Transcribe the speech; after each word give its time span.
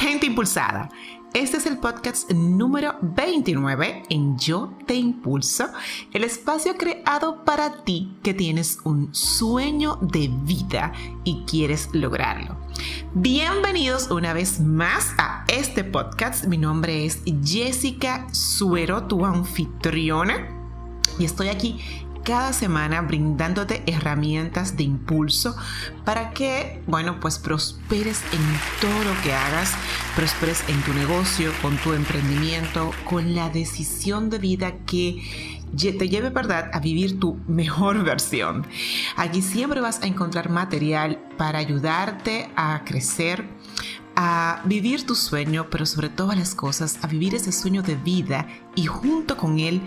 Gente 0.00 0.24
impulsada. 0.24 0.88
Este 1.34 1.58
es 1.58 1.66
el 1.66 1.76
podcast 1.76 2.30
número 2.30 2.94
29 3.02 4.04
en 4.08 4.38
Yo 4.38 4.72
Te 4.86 4.94
Impulso, 4.94 5.66
el 6.14 6.24
espacio 6.24 6.78
creado 6.78 7.44
para 7.44 7.84
ti 7.84 8.16
que 8.22 8.32
tienes 8.32 8.78
un 8.84 9.14
sueño 9.14 9.98
de 10.00 10.30
vida 10.44 10.94
y 11.22 11.44
quieres 11.44 11.90
lograrlo. 11.92 12.56
Bienvenidos 13.12 14.10
una 14.10 14.32
vez 14.32 14.58
más 14.58 15.12
a 15.18 15.44
este 15.48 15.84
podcast. 15.84 16.46
Mi 16.46 16.56
nombre 16.56 17.04
es 17.04 17.20
Jessica 17.44 18.26
Suero, 18.32 19.02
tu 19.02 19.26
anfitriona, 19.26 20.48
y 21.18 21.26
estoy 21.26 21.48
aquí 21.48 21.78
cada 22.24 22.52
semana 22.52 23.02
brindándote 23.02 23.82
herramientas 23.86 24.76
de 24.76 24.84
impulso 24.84 25.56
para 26.04 26.30
que, 26.30 26.82
bueno, 26.86 27.20
pues 27.20 27.38
prosperes 27.38 28.22
en 28.32 28.40
todo 28.80 29.04
lo 29.04 29.22
que 29.22 29.32
hagas, 29.32 29.72
prosperes 30.16 30.62
en 30.68 30.80
tu 30.82 30.92
negocio, 30.94 31.52
con 31.62 31.76
tu 31.78 31.92
emprendimiento, 31.92 32.92
con 33.04 33.34
la 33.34 33.48
decisión 33.50 34.30
de 34.30 34.38
vida 34.38 34.72
que 34.86 35.22
te 35.76 36.08
lleve, 36.08 36.30
¿verdad?, 36.30 36.70
a 36.72 36.80
vivir 36.80 37.20
tu 37.20 37.38
mejor 37.46 38.02
versión. 38.04 38.66
Aquí 39.16 39.42
siempre 39.42 39.80
vas 39.80 40.02
a 40.02 40.06
encontrar 40.06 40.50
material 40.50 41.18
para 41.36 41.58
ayudarte 41.58 42.50
a 42.56 42.82
crecer, 42.84 43.44
a 44.22 44.60
vivir 44.66 45.06
tu 45.06 45.14
sueño, 45.14 45.68
pero 45.70 45.86
sobre 45.86 46.10
todas 46.10 46.36
las 46.36 46.54
cosas, 46.54 46.98
a 47.00 47.06
vivir 47.06 47.34
ese 47.34 47.52
sueño 47.52 47.80
de 47.80 47.94
vida 47.94 48.46
y 48.74 48.84
junto 48.84 49.38
con 49.38 49.58
él 49.58 49.80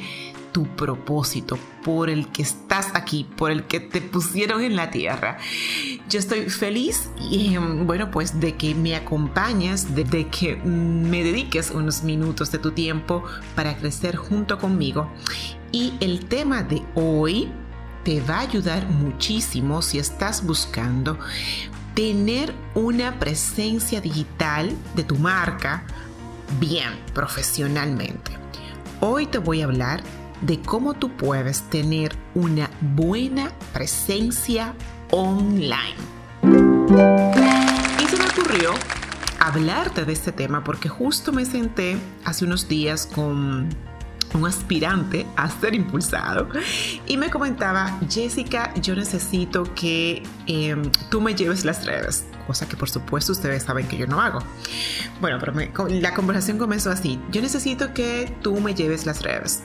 tu 0.52 0.66
propósito, 0.76 1.60
por 1.84 2.10
el 2.10 2.28
que 2.30 2.42
estás 2.42 2.96
aquí, 2.96 3.30
por 3.38 3.52
el 3.52 3.66
que 3.66 3.80
te 3.80 4.02
pusieron 4.02 4.64
en 4.64 4.76
la 4.76 4.90
tierra. 4.90 5.38
Yo 6.10 6.18
estoy 6.18 6.50
feliz 6.50 7.12
y 7.30 7.54
em, 7.54 7.86
bueno, 7.86 8.10
pues 8.10 8.40
de 8.40 8.56
que 8.56 8.74
me 8.74 8.96
acompañes, 8.96 9.94
de, 9.94 10.04
de 10.04 10.28
que 10.30 10.56
me 10.56 11.24
dediques 11.24 11.70
unos 11.70 12.02
minutos 12.02 12.52
de 12.52 12.58
tu 12.58 12.72
tiempo 12.72 13.24
para 13.54 13.78
crecer 13.78 14.16
junto 14.16 14.58
conmigo. 14.58 15.12
Y 15.72 15.94
el 16.00 16.26
tema 16.26 16.64
de 16.64 16.82
hoy 16.96 17.52
te 18.04 18.20
va 18.22 18.38
a 18.38 18.42
ayudar 18.42 18.88
muchísimo 18.88 19.84
si 19.84 20.00
estás 20.00 20.44
buscando 20.44 21.20
tener 21.94 22.54
una 22.76 23.20
presencia 23.20 24.02
digital 24.02 24.72
de 24.96 25.04
tu 25.04 25.16
marca 25.16 25.84
bien 26.60 26.90
profesionalmente. 27.14 28.32
Hoy 29.00 29.28
te 29.28 29.38
voy 29.38 29.62
a 29.62 29.66
hablar 29.66 30.02
de 30.42 30.60
cómo 30.62 30.94
tú 30.94 31.16
puedes 31.16 31.62
tener 31.70 32.16
una 32.36 32.70
buena 32.82 33.52
presencia 33.74 34.74
online. 35.12 35.96
Y 38.02 38.08
se 38.08 38.18
me 38.18 38.26
ocurrió 38.26 38.74
hablarte 39.40 40.06
de 40.06 40.14
este 40.14 40.32
tema 40.32 40.64
porque 40.64 40.90
justo 40.90 41.32
me 41.32 41.46
senté 41.46 41.98
hace 42.26 42.46
unos 42.46 42.68
días 42.68 43.08
con 43.08 43.70
un 44.34 44.46
aspirante 44.46 45.26
a 45.36 45.50
ser 45.50 45.76
impulsado 45.76 46.48
y 47.08 47.18
me 47.18 47.30
comentaba, 47.30 48.00
Jessica, 48.10 48.74
yo 48.76 48.96
necesito 48.96 49.64
que 49.76 50.24
em, 50.48 50.84
tú 51.10 51.22
me 51.22 51.36
lleves 51.36 51.66
las 51.66 51.86
redes, 51.86 52.26
cosa 52.48 52.68
que 52.68 52.76
por 52.76 52.90
supuesto 52.90 53.32
ustedes 53.32 53.64
saben 53.64 53.88
que 53.88 53.98
yo 53.98 54.08
no 54.08 54.22
hago. 54.22 54.40
Bueno, 55.22 55.38
pero 55.40 55.54
la 55.90 56.14
conversación 56.14 56.58
comenzó 56.58 56.92
así, 56.92 57.20
yo 57.32 57.42
necesito 57.42 57.94
que 57.94 58.36
tú 58.42 58.60
me 58.60 58.74
lleves 58.74 59.06
las 59.06 59.22
redes. 59.22 59.64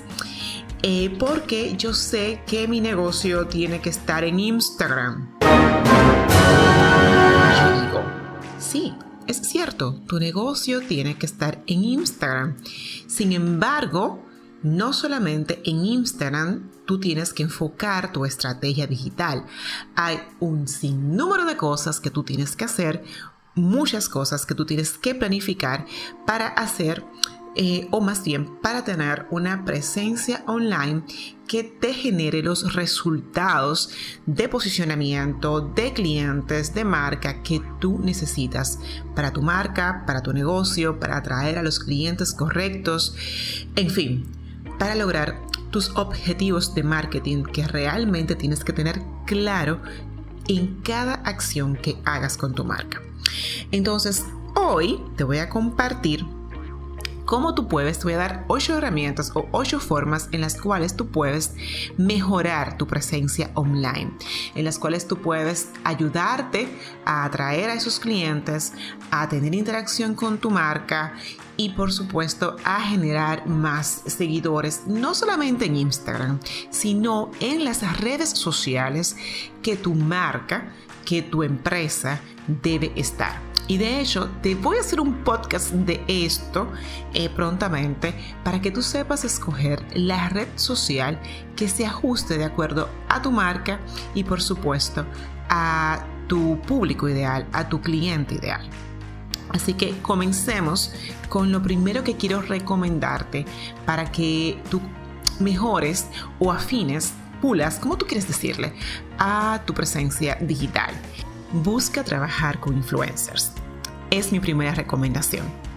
Eh, 0.82 1.16
porque 1.18 1.74
yo 1.76 1.92
sé 1.92 2.40
que 2.46 2.68
mi 2.68 2.80
negocio 2.80 3.48
tiene 3.48 3.80
que 3.80 3.90
estar 3.90 4.22
en 4.22 4.38
Instagram. 4.38 5.28
Yo 7.60 7.82
digo, 7.82 8.04
sí, 8.60 8.94
es 9.26 9.38
cierto, 9.38 9.94
tu 10.06 10.20
negocio 10.20 10.80
tiene 10.80 11.16
que 11.16 11.26
estar 11.26 11.60
en 11.66 11.82
Instagram. 11.82 12.56
Sin 13.08 13.32
embargo, 13.32 14.27
no 14.62 14.92
solamente 14.92 15.62
en 15.64 15.84
Instagram 15.84 16.70
tú 16.84 16.98
tienes 16.98 17.32
que 17.32 17.42
enfocar 17.42 18.12
tu 18.12 18.24
estrategia 18.24 18.86
digital. 18.86 19.44
Hay 19.94 20.20
un 20.40 20.68
sinnúmero 20.68 21.44
de 21.44 21.56
cosas 21.56 22.00
que 22.00 22.10
tú 22.10 22.22
tienes 22.22 22.56
que 22.56 22.64
hacer, 22.64 23.04
muchas 23.54 24.08
cosas 24.08 24.46
que 24.46 24.54
tú 24.54 24.64
tienes 24.64 24.96
que 24.98 25.14
planificar 25.14 25.86
para 26.26 26.48
hacer 26.48 27.04
eh, 27.60 27.88
o 27.90 28.00
más 28.00 28.22
bien 28.22 28.60
para 28.62 28.84
tener 28.84 29.26
una 29.30 29.64
presencia 29.64 30.44
online 30.46 31.02
que 31.48 31.64
te 31.64 31.92
genere 31.92 32.40
los 32.42 32.74
resultados 32.74 33.90
de 34.26 34.48
posicionamiento 34.48 35.60
de 35.60 35.92
clientes, 35.92 36.72
de 36.72 36.84
marca 36.84 37.42
que 37.42 37.60
tú 37.80 37.98
necesitas 37.98 38.78
para 39.16 39.32
tu 39.32 39.42
marca, 39.42 40.04
para 40.06 40.22
tu 40.22 40.32
negocio, 40.32 41.00
para 41.00 41.16
atraer 41.16 41.58
a 41.58 41.64
los 41.64 41.80
clientes 41.80 42.32
correctos, 42.32 43.16
en 43.74 43.90
fin, 43.90 44.37
para 44.78 44.94
lograr 44.94 45.40
tus 45.70 45.90
objetivos 45.96 46.74
de 46.74 46.82
marketing 46.82 47.44
que 47.44 47.66
realmente 47.66 48.34
tienes 48.34 48.64
que 48.64 48.72
tener 48.72 49.02
claro 49.26 49.80
en 50.48 50.80
cada 50.82 51.14
acción 51.14 51.76
que 51.76 51.98
hagas 52.04 52.36
con 52.36 52.54
tu 52.54 52.64
marca. 52.64 53.02
Entonces, 53.70 54.24
hoy 54.54 55.00
te 55.16 55.24
voy 55.24 55.38
a 55.38 55.48
compartir 55.48 56.24
cómo 57.28 57.54
tú 57.54 57.68
puedes, 57.68 57.98
te 57.98 58.04
voy 58.04 58.14
a 58.14 58.18
dar 58.18 58.44
ocho 58.48 58.78
herramientas 58.78 59.32
o 59.34 59.46
ocho 59.52 59.80
formas 59.80 60.30
en 60.32 60.40
las 60.40 60.58
cuales 60.58 60.96
tú 60.96 61.08
puedes 61.08 61.52
mejorar 61.98 62.78
tu 62.78 62.86
presencia 62.86 63.50
online, 63.52 64.12
en 64.54 64.64
las 64.64 64.78
cuales 64.78 65.06
tú 65.06 65.18
puedes 65.18 65.68
ayudarte 65.84 66.68
a 67.04 67.26
atraer 67.26 67.68
a 67.68 67.74
esos 67.74 68.00
clientes, 68.00 68.72
a 69.10 69.28
tener 69.28 69.54
interacción 69.54 70.14
con 70.14 70.38
tu 70.38 70.50
marca 70.50 71.12
y 71.58 71.70
por 71.70 71.92
supuesto 71.92 72.56
a 72.64 72.80
generar 72.80 73.46
más 73.46 74.02
seguidores, 74.06 74.86
no 74.86 75.12
solamente 75.12 75.66
en 75.66 75.76
Instagram, 75.76 76.40
sino 76.70 77.30
en 77.40 77.64
las 77.64 78.00
redes 78.00 78.30
sociales 78.30 79.16
que 79.60 79.76
tu 79.76 79.94
marca, 79.94 80.72
que 81.04 81.20
tu 81.20 81.42
empresa 81.42 82.20
debe 82.62 82.92
estar. 82.96 83.48
Y 83.66 83.76
de 83.76 84.00
hecho, 84.00 84.30
te 84.40 84.54
voy 84.54 84.78
a 84.78 84.80
hacer 84.80 84.98
un 84.98 85.24
podcast 85.24 85.72
de 85.72 86.02
esto 86.08 86.72
eh, 87.12 87.28
prontamente 87.28 88.14
para 88.42 88.62
que 88.62 88.70
tú 88.70 88.80
sepas 88.80 89.24
escoger 89.24 89.84
la 89.94 90.30
red 90.30 90.48
social 90.54 91.20
que 91.54 91.68
se 91.68 91.84
ajuste 91.84 92.38
de 92.38 92.44
acuerdo 92.44 92.88
a 93.10 93.20
tu 93.20 93.30
marca 93.30 93.80
y 94.14 94.24
por 94.24 94.40
supuesto 94.40 95.04
a 95.50 96.02
tu 96.28 96.58
público 96.62 97.08
ideal, 97.08 97.46
a 97.52 97.68
tu 97.68 97.82
cliente 97.82 98.36
ideal. 98.36 98.70
Así 99.50 99.74
que 99.74 99.96
comencemos 99.98 100.92
con 101.28 101.52
lo 101.52 101.62
primero 101.62 102.04
que 102.04 102.16
quiero 102.16 102.42
recomendarte 102.42 103.46
para 103.86 104.10
que 104.10 104.60
tú 104.70 104.80
mejores 105.40 106.06
o 106.38 106.52
afines, 106.52 107.12
pulas, 107.40 107.78
como 107.78 107.96
tú 107.96 108.06
quieres 108.06 108.26
decirle, 108.26 108.72
a 109.18 109.62
tu 109.64 109.74
presencia 109.74 110.36
digital 110.40 110.94
busca 111.52 112.04
trabajar 112.04 112.60
con 112.60 112.76
influencers. 112.76 113.52
Es 114.10 114.32
mi 114.32 114.40
primera 114.40 114.74
recomendación. 114.74 115.67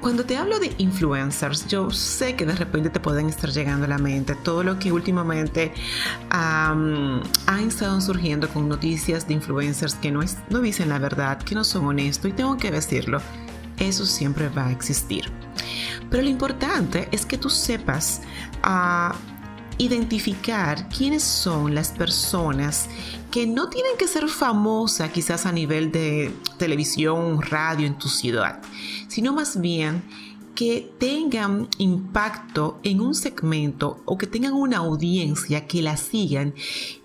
Cuando 0.00 0.24
te 0.24 0.36
hablo 0.36 0.58
de 0.58 0.72
influencers, 0.78 1.66
yo 1.66 1.90
sé 1.90 2.36
que 2.36 2.46
de 2.46 2.54
repente 2.54 2.90
te 2.90 3.00
pueden 3.00 3.28
estar 3.28 3.50
llegando 3.50 3.86
a 3.86 3.88
la 3.88 3.98
mente 3.98 4.34
todo 4.34 4.62
lo 4.62 4.78
que 4.78 4.92
últimamente 4.92 5.72
han 6.30 7.22
estado 7.66 8.00
surgiendo 8.00 8.48
con 8.48 8.68
noticias 8.68 9.26
de 9.26 9.34
influencers 9.34 9.94
que 9.94 10.12
no, 10.12 10.20
no 10.50 10.60
dicen 10.60 10.90
la 10.90 10.98
verdad, 10.98 11.38
que 11.38 11.54
no 11.54 11.64
son 11.64 11.86
honestos 11.86 12.30
y 12.30 12.34
tengo 12.34 12.56
que 12.56 12.70
decirlo, 12.70 13.20
eso 13.78 14.06
siempre 14.06 14.48
va 14.48 14.66
a 14.66 14.72
existir. 14.72 15.24
Pero 16.10 16.22
lo 16.22 16.28
importante 16.28 17.08
es 17.10 17.26
que 17.26 17.38
tú 17.38 17.50
sepas 17.50 18.22
ah, 18.62 19.14
identificar 19.78 20.88
quiénes 20.88 21.22
son 21.22 21.74
las 21.74 21.90
personas 21.90 22.88
que 23.30 23.46
no 23.46 23.68
tienen 23.68 23.96
que 23.98 24.08
ser 24.08 24.28
famosas 24.28 25.10
quizás 25.10 25.46
a 25.46 25.52
nivel 25.52 25.92
de 25.92 26.32
televisión, 26.58 27.42
radio 27.42 27.86
en 27.86 27.98
tu 27.98 28.08
ciudad, 28.08 28.60
sino 29.08 29.32
más 29.32 29.60
bien 29.60 30.02
que 30.54 30.90
tengan 30.98 31.68
impacto 31.76 32.80
en 32.82 33.00
un 33.00 33.14
segmento 33.14 34.02
o 34.06 34.16
que 34.16 34.26
tengan 34.26 34.54
una 34.54 34.78
audiencia 34.78 35.66
que 35.66 35.82
la 35.82 35.98
sigan 35.98 36.54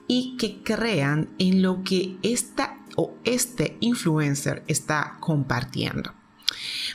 y 0.07 0.37
que 0.37 0.63
crean 0.63 1.29
en 1.37 1.61
lo 1.61 1.83
que 1.83 2.17
esta 2.21 2.77
o 2.95 3.13
este 3.25 3.77
influencer 3.81 4.63
está 4.67 5.17
compartiendo. 5.19 6.13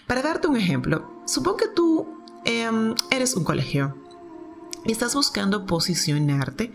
Para 0.06 0.23
darte 0.23 0.49
un 0.49 0.56
ejemplo, 0.56 1.23
supongo 1.26 1.56
que 1.58 1.69
tú 1.69 2.06
em, 2.44 2.94
eres 3.11 3.34
un 3.37 3.44
colegio 3.44 4.06
estás 4.93 5.15
buscando 5.15 5.67
posicionarte 5.67 6.73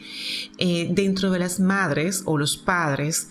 eh, 0.58 0.90
dentro 0.92 1.32
de 1.32 1.40
las 1.40 1.60
madres 1.60 2.24
o 2.26 2.38
los 2.38 2.58
padres 2.58 3.30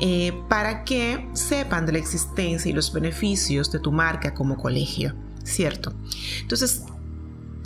eh, 0.00 0.32
para 0.48 0.84
que 0.84 1.28
sepan 1.34 1.86
de 1.86 1.92
la 1.92 1.98
existencia 1.98 2.70
y 2.70 2.72
los 2.72 2.92
beneficios 2.92 3.70
de 3.72 3.78
tu 3.78 3.92
marca 3.92 4.34
como 4.34 4.56
colegio, 4.56 5.14
¿cierto? 5.44 5.92
Entonces, 6.40 6.82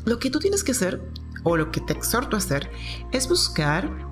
lo 0.04 0.18
que 0.18 0.30
tú 0.30 0.38
tienes 0.38 0.62
que 0.64 0.72
hacer 0.72 1.02
o 1.42 1.56
lo 1.56 1.70
que 1.70 1.80
te 1.80 1.92
exhorto 1.92 2.36
a 2.36 2.38
hacer 2.38 2.70
es 3.12 3.28
buscar 3.28 4.05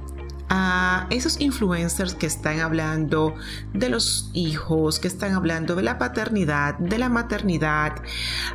a 0.49 1.07
esos 1.11 1.41
influencers 1.41 2.15
que 2.15 2.27
están 2.27 2.61
hablando 2.61 3.35
de 3.73 3.89
los 3.89 4.31
hijos, 4.35 4.99
que 4.99 5.09
están 5.09 5.33
hablando 5.33 5.75
de 5.75 5.83
la 5.83 5.99
paternidad, 5.99 6.79
de 6.79 6.99
la 6.99 7.09
maternidad, 7.09 8.03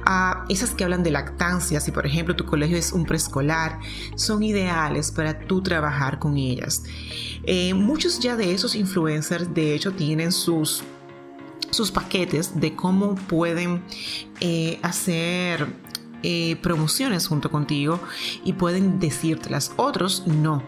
a 0.05 0.45
esas 0.49 0.71
que 0.71 0.83
hablan 0.83 1.03
de 1.03 1.11
lactancia, 1.11 1.79
si 1.79 1.91
por 1.91 2.05
ejemplo 2.05 2.35
tu 2.35 2.45
colegio 2.45 2.77
es 2.77 2.91
un 2.91 3.05
preescolar, 3.05 3.79
son 4.15 4.43
ideales 4.43 5.11
para 5.11 5.39
tú 5.39 5.61
trabajar 5.61 6.19
con 6.19 6.37
ellas. 6.37 6.83
Eh, 7.43 7.73
muchos 7.73 8.19
ya 8.19 8.35
de 8.35 8.53
esos 8.53 8.75
influencers 8.75 9.53
de 9.53 9.73
hecho 9.73 9.91
tienen 9.93 10.31
sus 10.31 10.83
sus 11.71 11.91
paquetes 11.91 12.59
de 12.59 12.75
cómo 12.75 13.15
pueden 13.15 13.83
eh, 14.39 14.79
hacer 14.81 15.67
eh, 16.23 16.57
promociones 16.61 17.27
junto 17.27 17.51
contigo 17.51 17.99
y 18.43 18.53
pueden 18.53 18.99
decírtelas. 18.99 19.71
Otros 19.77 20.27
no. 20.27 20.63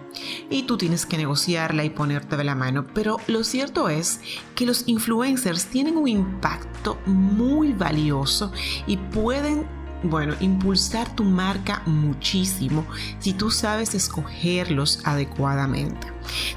Y 0.49 0.63
tú 0.63 0.77
tienes 0.77 1.05
que 1.05 1.17
negociarla 1.17 1.83
y 1.83 1.89
ponerte 1.89 2.37
de 2.37 2.43
la 2.43 2.55
mano. 2.55 2.87
Pero 2.93 3.17
lo 3.27 3.43
cierto 3.43 3.89
es 3.89 4.21
que 4.55 4.65
los 4.65 4.87
influencers 4.87 5.65
tienen 5.65 5.97
un 5.97 6.07
impacto 6.07 6.97
muy 7.05 7.73
valioso 7.73 8.51
y 8.87 8.97
pueden 8.97 9.65
bueno, 10.03 10.33
impulsar 10.39 11.13
tu 11.15 11.23
marca 11.23 11.83
muchísimo 11.85 12.85
si 13.19 13.33
tú 13.33 13.51
sabes 13.51 13.93
escogerlos 13.93 15.01
adecuadamente. 15.05 16.07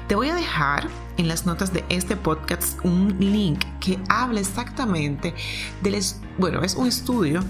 Te 0.07 0.15
voy 0.15 0.29
a 0.29 0.35
dejar 0.35 0.87
en 1.17 1.27
las 1.27 1.45
notas 1.45 1.71
de 1.71 1.85
este 1.89 2.15
podcast 2.15 2.79
un 2.83 3.15
link 3.19 3.63
que 3.79 3.99
habla 4.09 4.39
exactamente 4.39 5.33
del, 5.81 6.01
bueno, 6.37 6.61
es 6.63 6.75
un 6.75 6.87
estudio 6.87 7.43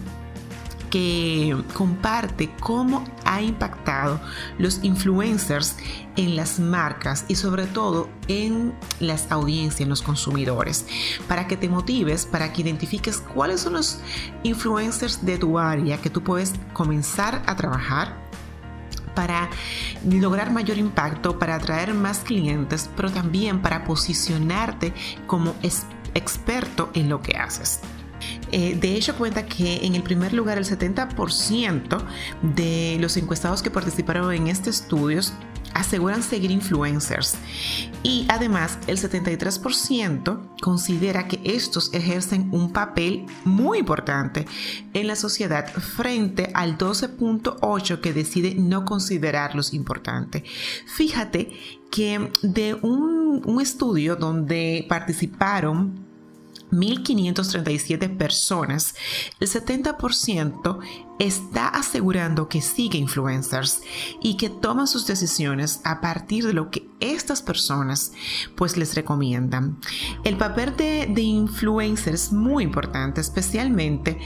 que 0.95 1.53
comparte 1.73 2.49
cómo 2.61 3.03
ha 3.25 3.41
impactado 3.41 4.17
los 4.57 4.81
influencers 4.81 5.75
en 6.15 6.37
las 6.37 6.57
marcas 6.57 7.25
y 7.27 7.35
sobre 7.35 7.65
todo 7.65 8.07
en 8.29 8.73
las 9.01 9.29
audiencias, 9.29 9.81
en 9.81 9.89
los 9.89 10.01
consumidores, 10.01 10.85
para 11.27 11.47
que 11.47 11.57
te 11.57 11.67
motives, 11.67 12.25
para 12.25 12.53
que 12.53 12.61
identifiques 12.61 13.17
cuáles 13.17 13.59
son 13.59 13.73
los 13.73 13.99
influencers 14.43 15.25
de 15.25 15.37
tu 15.37 15.59
área 15.59 15.97
que 15.97 16.09
tú 16.09 16.23
puedes 16.23 16.53
comenzar 16.71 17.43
a 17.45 17.57
trabajar 17.57 18.15
para 19.15 19.49
lograr 20.09 20.49
mayor 20.49 20.77
impacto, 20.77 21.37
para 21.37 21.55
atraer 21.55 21.93
más 21.93 22.19
clientes, 22.19 22.89
pero 22.95 23.11
también 23.11 23.61
para 23.61 23.83
posicionarte 23.83 24.93
como 25.27 25.55
experto 26.13 26.89
en 26.93 27.09
lo 27.09 27.21
que 27.21 27.35
haces. 27.35 27.81
Eh, 28.51 28.75
de 28.79 28.95
hecho, 28.95 29.15
cuenta 29.15 29.45
que 29.45 29.85
en 29.85 29.95
el 29.95 30.03
primer 30.03 30.33
lugar 30.33 30.57
el 30.57 30.65
70% 30.65 32.03
de 32.41 32.97
los 32.99 33.17
encuestados 33.17 33.61
que 33.61 33.71
participaron 33.71 34.33
en 34.33 34.47
este 34.47 34.69
estudio 34.69 35.21
aseguran 35.75 36.23
seguir 36.23 36.51
influencers 36.51 37.35
y 38.01 38.25
además 38.29 38.79
el 38.87 38.97
73% 38.97 40.55
considera 40.61 41.27
que 41.27 41.41
estos 41.43 41.93
ejercen 41.93 42.49
un 42.53 42.71
papel 42.71 43.25
muy 43.43 43.79
importante 43.79 44.45
en 44.93 45.07
la 45.07 45.17
sociedad 45.17 45.67
frente 45.73 46.49
al 46.53 46.77
12.8% 46.77 47.99
que 47.99 48.13
decide 48.13 48.55
no 48.55 48.85
considerarlos 48.85 49.73
importantes. 49.73 50.43
Fíjate 50.87 51.51
que 51.91 52.31
de 52.41 52.75
un 52.75 53.59
estudio 53.61 54.15
donde 54.15 54.85
participaron 54.87 56.04
1.537 56.75 58.17
personas, 58.17 58.95
el 59.39 59.47
70% 59.47 60.79
está 61.19 61.67
asegurando 61.69 62.49
que 62.49 62.61
sigue 62.61 62.97
influencers 62.97 63.81
y 64.21 64.37
que 64.37 64.49
toman 64.49 64.87
sus 64.87 65.07
decisiones 65.07 65.81
a 65.83 66.01
partir 66.01 66.45
de 66.45 66.53
lo 66.53 66.69
que 66.69 66.89
estas 66.99 67.41
personas 67.41 68.11
pues 68.55 68.77
les 68.77 68.95
recomiendan. 68.95 69.77
El 70.23 70.37
papel 70.37 70.75
de, 70.75 71.07
de 71.07 71.21
influencer 71.21 72.13
es 72.13 72.31
muy 72.31 72.63
importante, 72.63 73.21
especialmente 73.21 74.17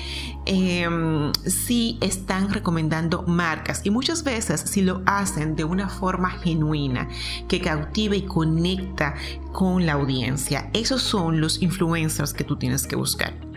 em, 0.45 1.31
si 1.45 1.97
están 2.01 2.49
recomendando 2.51 3.23
marcas 3.23 3.81
y 3.83 3.89
muchas 3.89 4.23
veces 4.23 4.61
si 4.61 4.81
lo 4.81 5.01
hacen 5.05 5.55
de 5.55 5.63
una 5.63 5.89
forma 5.89 6.29
genuina 6.31 7.07
que 7.47 7.61
cautiva 7.61 8.15
y 8.15 8.23
conecta 8.23 9.15
con 9.51 9.85
la 9.85 9.93
audiencia. 9.93 10.69
Esos 10.73 11.01
son 11.01 11.41
los 11.41 11.61
influencers 11.61 12.33
que 12.33 12.43
tú 12.43 12.55
tienes 12.55 12.87
que 12.87 12.95
buscar. 12.95 13.48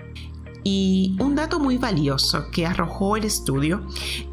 Y 0.65 1.17
un 1.19 1.35
dato 1.35 1.59
muy 1.59 1.79
valioso 1.79 2.51
que 2.51 2.67
arrojó 2.67 3.17
el 3.17 3.25
estudio 3.25 3.85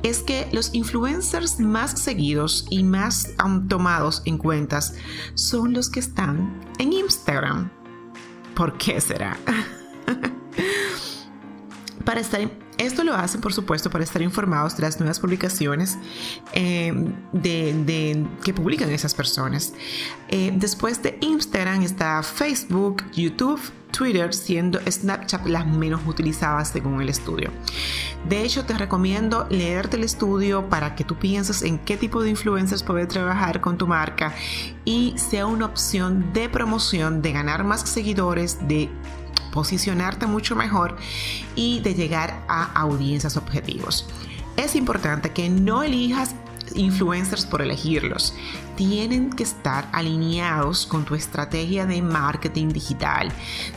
es 0.03 0.19
que 0.19 0.47
los 0.51 0.73
influencers 0.73 1.59
más 1.59 1.99
seguidos 1.99 2.67
y 2.69 2.83
más 2.83 3.29
tomados 3.67 4.21
en 4.25 4.37
cuentas 4.37 4.93
son 5.33 5.73
los 5.73 5.89
que 5.89 5.99
están 5.99 6.61
en 6.77 6.93
Instagram. 6.93 7.71
¿Por 8.55 8.77
qué 8.77 9.01
será? 9.01 9.37
para 12.05 12.21
estar 12.21 12.41
esto 12.79 13.03
lo 13.03 13.13
hacen, 13.13 13.41
por 13.41 13.51
supuesto, 13.51 13.89
para 13.89 14.05
estar 14.05 14.21
informados 14.21 14.77
de 14.77 14.83
las 14.83 14.99
nuevas 14.99 15.19
publicaciones 15.19 15.97
eh, 16.53 16.93
de, 17.33 18.25
que 18.41 18.53
publican 18.53 18.89
esas 18.89 19.13
personas. 19.13 19.73
Eh, 20.29 20.53
después 20.55 21.03
de 21.03 21.17
Instagram 21.19 21.81
está 21.81 22.23
Facebook, 22.23 23.03
YouTube, 23.11 23.59
Twitter, 23.91 24.33
siendo 24.33 24.79
Snapchat 24.89 25.45
las 25.45 25.65
menos 25.67 26.01
utilizadas 26.05 26.69
según 26.69 27.01
el 27.01 27.09
estudio. 27.09 27.51
De 28.27 28.43
hecho, 28.43 28.65
te 28.65 28.77
recomiendo 28.77 29.47
leerte 29.49 29.97
el 29.97 30.03
estudio 30.03 30.69
para 30.69 30.95
que 30.95 31.03
tú 31.03 31.15
pienses 31.15 31.61
en 31.61 31.79
qué 31.79 31.97
tipo 31.97 32.21
de 32.21 32.29
influencers 32.29 32.83
puedes 32.83 33.07
trabajar 33.07 33.61
con 33.61 33.77
tu 33.77 33.87
marca 33.87 34.33
y 34.85 35.13
sea 35.17 35.45
una 35.45 35.65
opción 35.65 36.33
de 36.33 36.49
promoción, 36.49 37.21
de 37.21 37.31
ganar 37.31 37.63
más 37.63 37.81
seguidores, 37.89 38.67
de 38.67 38.89
posicionarte 39.51 40.27
mucho 40.27 40.55
mejor 40.55 40.95
y 41.55 41.79
de 41.79 41.95
llegar 41.95 42.43
a 42.47 42.71
audiencias 42.81 43.37
objetivos. 43.37 44.07
Es 44.57 44.75
importante 44.75 45.31
que 45.31 45.49
no 45.49 45.83
elijas 45.83 46.35
influencers 46.75 47.45
por 47.45 47.61
elegirlos. 47.61 48.33
Tienen 48.79 49.29
que 49.31 49.43
estar 49.43 49.89
alineados 49.91 50.85
con 50.85 51.03
tu 51.03 51.13
estrategia 51.13 51.85
de 51.85 52.01
marketing 52.01 52.69
digital. 52.69 53.29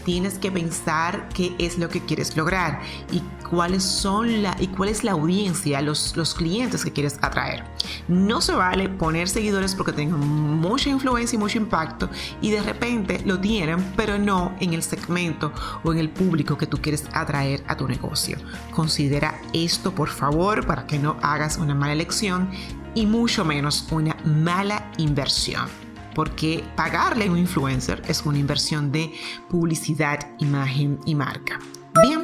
Tienes 0.04 0.38
que 0.38 0.52
pensar 0.52 1.28
qué 1.34 1.56
es 1.58 1.76
lo 1.76 1.88
que 1.88 2.04
quieres 2.04 2.36
lograr 2.36 2.80
y 3.10 3.20
cuáles 3.50 3.82
son 3.82 4.44
la 4.44 4.56
y 4.60 4.68
cuál 4.68 4.90
es 4.90 5.02
la 5.02 5.10
audiencia, 5.10 5.82
los, 5.82 6.16
los 6.16 6.34
clientes 6.34 6.84
que 6.84 6.92
quieres 6.92 7.18
atraer. 7.20 7.64
No 8.06 8.40
se 8.40 8.52
vale 8.52 8.88
poner 8.88 9.28
seguidores 9.28 9.74
porque 9.74 9.92
tengan 9.92 10.20
mucha 10.20 10.88
influencia 10.90 11.34
y 11.34 11.40
mucho 11.40 11.58
impacto 11.58 12.08
y 12.40 12.52
de 12.52 12.62
repente 12.62 13.22
lo 13.24 13.40
tienen, 13.40 13.82
pero 13.96 14.20
no 14.20 14.54
en 14.60 14.72
el 14.72 14.84
segmento 14.84 15.52
o 15.82 15.92
en 15.92 15.98
el 15.98 16.10
público 16.10 16.56
que 16.56 16.68
tú 16.68 16.80
quieres 16.80 17.06
atraer 17.12 17.64
a 17.66 17.76
tu 17.76 17.88
negocio. 17.88 18.38
Considera 18.70 19.34
esto 19.52 19.92
por 19.96 20.10
favor 20.10 20.64
para 20.64 20.86
que 20.86 21.00
no 21.00 21.16
hagas 21.22 21.56
una 21.58 21.74
mala 21.74 21.92
elección 21.92 22.50
y 22.94 23.06
mucho 23.06 23.44
menos 23.44 23.86
una 23.90 24.16
mala 24.24 24.90
inversión. 24.98 25.68
Porque 26.14 26.62
pagarle 26.76 27.26
a 27.26 27.30
un 27.30 27.38
influencer 27.38 28.02
es 28.06 28.22
una 28.26 28.38
inversión 28.38 28.92
de 28.92 29.12
publicidad, 29.48 30.30
imagen 30.38 30.98
y 31.06 31.14
marca. 31.14 31.58
Bien. 32.02 32.22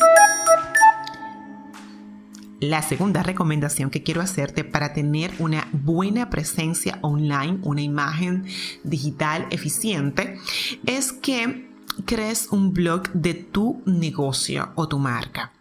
La 2.60 2.82
segunda 2.82 3.22
recomendación 3.22 3.88
que 3.88 4.02
quiero 4.02 4.20
hacerte 4.20 4.64
para 4.64 4.92
tener 4.92 5.32
una 5.38 5.68
buena 5.72 6.28
presencia 6.28 6.98
online, 7.02 7.60
una 7.62 7.82
imagen 7.82 8.46
digital 8.82 9.46
eficiente, 9.50 10.38
es 10.84 11.12
que 11.12 11.70
crees 12.04 12.48
un 12.50 12.72
blog 12.72 13.10
de 13.12 13.34
tu 13.34 13.80
negocio 13.86 14.72
o 14.74 14.88
tu 14.88 14.98
marca. 14.98 15.52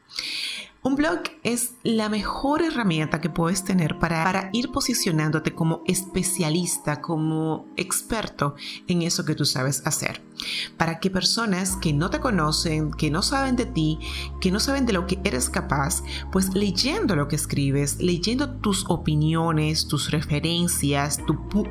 Un 0.88 0.96
blog 0.96 1.20
es 1.44 1.74
la 1.84 2.08
mejor 2.08 2.62
herramienta 2.62 3.20
que 3.20 3.30
puedes 3.30 3.66
tener 3.66 4.00
para, 4.00 4.50
ir 4.54 4.72
posicionándote 4.72 5.54
como 5.54 5.82
especialista, 5.86 7.02
como 7.02 7.68
experto 7.76 8.56
en 8.88 9.02
eso 9.02 9.26
que 9.26 9.36
tú 9.36 9.44
sabes 9.44 9.86
hacer. 9.86 10.22
Para 10.78 11.00
que 11.00 11.10
personas 11.10 11.76
que 11.76 11.92
no 11.92 12.10
te 12.10 12.22
conocen, 12.22 12.92
que 12.92 13.12
no 13.12 13.22
saben 13.22 13.58
de 13.58 13.66
ti, 13.66 14.00
que 14.40 14.50
no 14.50 14.62
saben 14.62 14.86
de 14.86 14.94
lo 14.94 15.08
que 15.08 15.20
eres 15.26 15.50
capaz, 15.50 16.04
pues 16.32 16.54
leyendo 16.54 17.18
lo 17.18 17.28
que 17.28 17.36
escribes, 17.36 17.98
leyendo 18.00 18.52
tus 18.52 18.86
opiniones, 18.88 19.90
tus 19.90 20.12
referencias, 20.12 21.20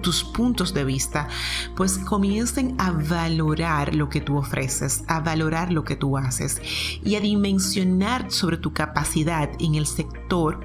tus 0.03 0.25
puntos 0.25 0.75
de 0.75 0.85
vista, 0.85 1.29
pues 1.75 1.97
comiencen 1.97 2.75
a 2.79 2.91
valorar 2.91 3.95
lo 3.95 4.11
que 4.11 4.21
tú 4.21 4.37
ofreces, 4.37 5.05
a 5.07 5.21
valorar 5.21 5.73
lo 5.73 5.85
que 5.85 5.97
tú 5.97 6.19
haces 6.19 6.61
y 7.03 7.15
a 7.15 7.21
dimensionar 7.21 8.31
sobre 8.31 8.59
tu 8.59 8.75
capacidad 8.75 9.06
en 9.15 9.75
el 9.75 9.87
sector 9.87 10.61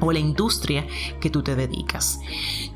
o 0.00 0.12
la 0.12 0.18
industria 0.18 0.86
que 1.20 1.30
tú 1.30 1.42
te 1.42 1.54
dedicas. 1.54 2.20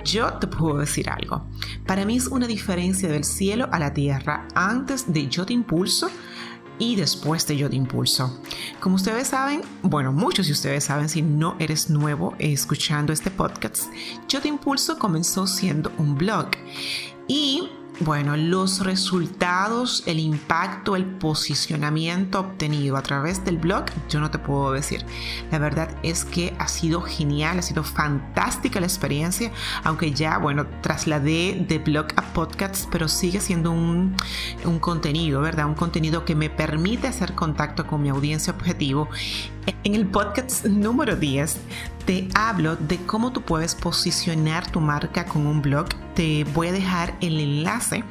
Yo 0.04 0.34
te 0.34 0.46
puedo 0.46 0.78
decir 0.78 1.10
algo. 1.10 1.44
Para 1.86 2.04
mí 2.04 2.16
es 2.16 2.28
una 2.28 2.46
diferencia 2.46 3.08
del 3.08 3.24
cielo 3.24 3.68
a 3.72 3.78
la 3.78 3.92
tierra 3.92 4.46
antes 4.54 5.12
de 5.12 5.26
yo 5.26 5.44
te 5.44 5.52
impulso 5.52 6.08
y 6.78 6.96
después 6.96 7.46
de 7.46 7.56
yo 7.56 7.68
te 7.68 7.76
impulso. 7.76 8.40
Como 8.80 8.96
ustedes 8.96 9.28
saben, 9.28 9.62
bueno, 9.82 10.12
muchos 10.12 10.46
de 10.46 10.52
ustedes 10.52 10.84
saben 10.84 11.08
si 11.08 11.22
no 11.22 11.56
eres 11.58 11.90
nuevo 11.90 12.34
escuchando 12.38 13.12
este 13.12 13.30
podcast, 13.30 13.84
yo 14.28 14.40
te 14.40 14.48
impulso 14.48 14.98
comenzó 14.98 15.46
siendo 15.46 15.90
un 15.98 16.16
blog 16.16 16.50
Y 17.28 17.68
bueno, 18.00 18.36
los 18.36 18.84
resultados, 18.84 20.02
el 20.06 20.20
impacto, 20.20 20.96
el 20.96 21.06
posicionamiento 21.06 22.40
obtenido 22.40 22.96
a 22.96 23.02
través 23.02 23.44
del 23.44 23.56
blog, 23.56 23.86
yo 24.10 24.20
no 24.20 24.30
te 24.30 24.38
puedo 24.38 24.72
decir. 24.72 25.04
La 25.50 25.58
verdad 25.58 25.88
es 26.02 26.24
que 26.26 26.54
ha 26.58 26.68
sido 26.68 27.00
genial, 27.00 27.58
ha 27.58 27.62
sido 27.62 27.84
fantástica 27.84 28.80
la 28.80 28.86
experiencia, 28.86 29.50
aunque 29.82 30.12
ya, 30.12 30.36
bueno, 30.36 30.66
trasladé 30.82 31.64
de 31.66 31.78
blog 31.78 32.08
a 32.16 32.22
podcast, 32.34 32.86
pero 32.92 33.08
sigue 33.08 33.40
siendo 33.40 33.70
un, 33.70 34.14
un 34.64 34.78
contenido, 34.78 35.40
¿verdad? 35.40 35.66
Un 35.66 35.74
contenido 35.74 36.24
que 36.26 36.34
me 36.34 36.50
permite 36.50 37.06
hacer 37.06 37.34
contacto 37.34 37.86
con 37.86 38.02
mi 38.02 38.10
audiencia 38.10 38.52
objetivo. 38.52 39.08
En 39.84 39.94
el 39.94 40.06
podcast 40.06 40.66
número 40.66 41.16
10 41.16 41.56
te 42.06 42.28
hablo 42.34 42.76
de 42.76 42.98
cómo 42.98 43.32
tú 43.32 43.42
puedes 43.42 43.74
posicionar 43.74 44.70
tu 44.70 44.80
marca 44.80 45.26
con 45.26 45.44
un 45.44 45.60
blog. 45.60 45.88
Te 46.14 46.44
voy 46.44 46.68
a 46.68 46.72
dejar 46.72 47.16
el 47.20 47.40
enlace 47.40 48.04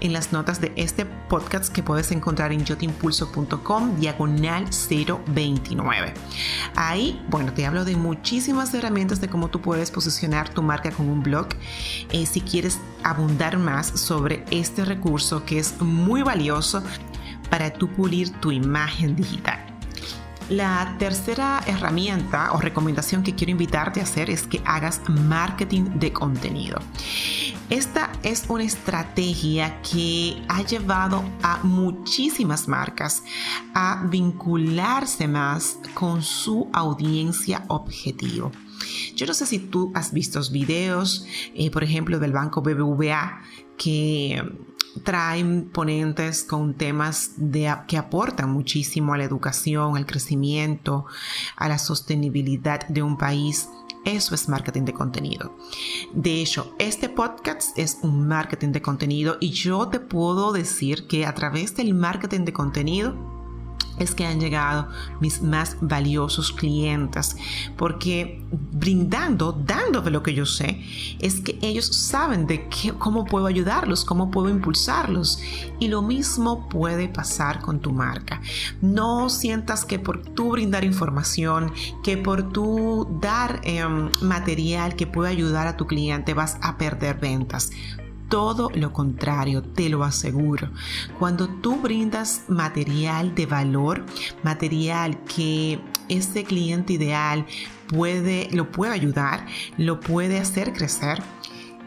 en 0.00 0.12
las 0.14 0.32
notas 0.32 0.62
de 0.62 0.72
este 0.76 1.04
podcast 1.04 1.70
que 1.70 1.82
puedes 1.82 2.10
encontrar 2.10 2.52
en 2.52 2.64
yotimpulso.com 2.64 3.96
diagonal 4.00 4.64
029. 4.66 6.14
Ahí, 6.74 7.22
bueno, 7.28 7.52
te 7.52 7.66
hablo 7.66 7.84
de 7.84 7.96
muchísimas 7.96 8.72
herramientas 8.72 9.20
de 9.20 9.28
cómo 9.28 9.48
tú 9.48 9.60
puedes 9.60 9.90
posicionar 9.90 10.48
tu 10.48 10.62
marca 10.62 10.90
con 10.90 11.10
un 11.10 11.22
blog. 11.22 11.48
Eh, 12.10 12.24
si 12.24 12.40
quieres 12.40 12.80
abundar 13.02 13.58
más 13.58 13.88
sobre 14.00 14.42
este 14.50 14.86
recurso 14.86 15.44
que 15.44 15.58
es 15.58 15.80
muy 15.82 16.22
valioso 16.22 16.82
para 17.50 17.70
tu 17.70 17.88
pulir 17.88 18.32
tu 18.40 18.50
imagen 18.50 19.14
digital. 19.14 19.63
La 20.50 20.96
tercera 20.98 21.62
herramienta 21.66 22.52
o 22.52 22.60
recomendación 22.60 23.22
que 23.22 23.34
quiero 23.34 23.52
invitarte 23.52 24.00
a 24.00 24.02
hacer 24.02 24.28
es 24.28 24.46
que 24.46 24.60
hagas 24.66 25.00
marketing 25.08 25.98
de 25.98 26.12
contenido. 26.12 26.78
Esta 27.70 28.12
es 28.22 28.44
una 28.48 28.64
estrategia 28.64 29.80
que 29.80 30.42
ha 30.48 30.62
llevado 30.62 31.24
a 31.42 31.60
muchísimas 31.62 32.68
marcas 32.68 33.22
a 33.72 34.06
vincularse 34.10 35.26
más 35.28 35.78
con 35.94 36.22
su 36.22 36.68
audiencia 36.74 37.64
objetivo. 37.68 38.52
Yo 39.16 39.24
no 39.24 39.32
sé 39.32 39.46
si 39.46 39.58
tú 39.58 39.92
has 39.94 40.12
visto 40.12 40.42
videos, 40.52 41.24
eh, 41.54 41.70
por 41.70 41.84
ejemplo, 41.84 42.18
del 42.18 42.32
banco 42.32 42.60
BBVA 42.60 43.40
que 43.78 44.42
traen 45.02 45.68
ponentes 45.70 46.44
con 46.44 46.74
temas 46.74 47.32
que 47.88 47.98
aportan 47.98 48.50
muchísimo 48.50 49.14
a 49.14 49.18
la 49.18 49.24
educación, 49.24 49.96
al 49.96 50.06
crecimiento, 50.06 51.06
a 51.56 51.68
la 51.68 51.78
sostenibilidad 51.78 52.86
de 52.88 53.02
un 53.02 53.16
país. 53.16 53.68
Eso 54.04 54.34
es 54.34 54.48
marketing 54.48 54.82
de 54.82 54.92
contenido. 54.92 55.56
De 56.12 56.42
hecho, 56.42 56.74
este 56.78 57.08
podcast 57.08 57.78
es 57.78 57.98
un 58.02 58.28
marketing 58.28 58.72
de 58.72 58.82
contenido 58.82 59.38
y 59.40 59.50
yo 59.50 59.88
te 59.88 59.98
puedo 59.98 60.52
decir 60.52 61.06
que 61.06 61.24
a 61.24 61.34
través 61.34 61.74
del 61.74 61.94
marketing 61.94 62.44
de 62.44 62.52
contenido, 62.52 63.33
es 63.98 64.14
que 64.14 64.26
han 64.26 64.40
llegado 64.40 64.88
mis 65.20 65.42
más 65.42 65.76
valiosos 65.80 66.52
clientes, 66.52 67.36
porque 67.76 68.42
brindando, 68.50 69.52
dando 69.52 70.00
de 70.00 70.10
lo 70.10 70.22
que 70.22 70.34
yo 70.34 70.46
sé, 70.46 70.82
es 71.20 71.40
que 71.40 71.58
ellos 71.62 71.86
saben 71.86 72.46
de 72.46 72.68
qué, 72.68 72.92
cómo 72.92 73.24
puedo 73.24 73.46
ayudarlos, 73.46 74.04
cómo 74.04 74.30
puedo 74.30 74.48
impulsarlos. 74.48 75.40
Y 75.78 75.88
lo 75.88 76.02
mismo 76.02 76.68
puede 76.68 77.08
pasar 77.08 77.60
con 77.60 77.80
tu 77.80 77.92
marca. 77.92 78.40
No 78.80 79.28
sientas 79.28 79.84
que 79.84 79.98
por 79.98 80.22
tú 80.22 80.52
brindar 80.52 80.84
información, 80.84 81.72
que 82.02 82.16
por 82.16 82.52
tú 82.52 83.18
dar 83.20 83.60
em, 83.64 84.10
material 84.22 84.96
que 84.96 85.06
pueda 85.06 85.30
ayudar 85.30 85.66
a 85.66 85.76
tu 85.76 85.86
cliente 85.86 86.34
vas 86.34 86.58
a 86.62 86.76
perder 86.78 87.18
ventas 87.18 87.70
todo 88.34 88.68
lo 88.74 88.92
contrario, 88.92 89.62
te 89.62 89.88
lo 89.88 90.02
aseguro. 90.02 90.68
Cuando 91.20 91.46
tú 91.46 91.76
brindas 91.76 92.42
material 92.48 93.32
de 93.32 93.46
valor, 93.46 94.04
material 94.42 95.22
que 95.22 95.78
ese 96.08 96.42
cliente 96.42 96.94
ideal 96.94 97.46
puede, 97.86 98.48
lo 98.50 98.72
puede 98.72 98.92
ayudar, 98.92 99.46
lo 99.78 100.00
puede 100.00 100.40
hacer 100.40 100.72
crecer, 100.72 101.22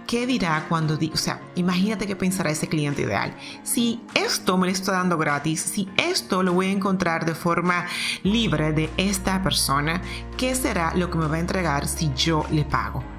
¿qué 0.08 0.26
dirá 0.26 0.68
cuando 0.70 0.94
o 0.96 1.18
sea, 1.18 1.42
imagínate 1.56 2.08
qué 2.08 2.16
pensará 2.16 2.50
ese 2.50 2.70
cliente 2.70 3.02
ideal? 3.02 3.36
Si 3.64 4.00
esto 4.14 4.58
me 4.58 4.68
lo 4.68 4.72
está 4.72 4.94
dando 4.94 5.18
gratis, 5.18 5.60
si 5.60 5.90
esto 5.98 6.44
lo 6.44 6.54
voy 6.54 6.68
a 6.68 6.72
encontrar 6.72 7.26
de 7.26 7.36
forma 7.36 7.88
libre 8.24 8.72
de 8.72 8.90
esta 8.96 9.44
persona, 9.44 10.02
¿qué 10.38 10.56
será 10.56 10.96
lo 10.96 11.12
que 11.12 11.18
me 11.18 11.28
va 11.28 11.36
a 11.36 11.40
entregar 11.40 11.90
si 11.90 12.10
yo 12.16 12.46
le 12.52 12.64
pago? 12.64 13.17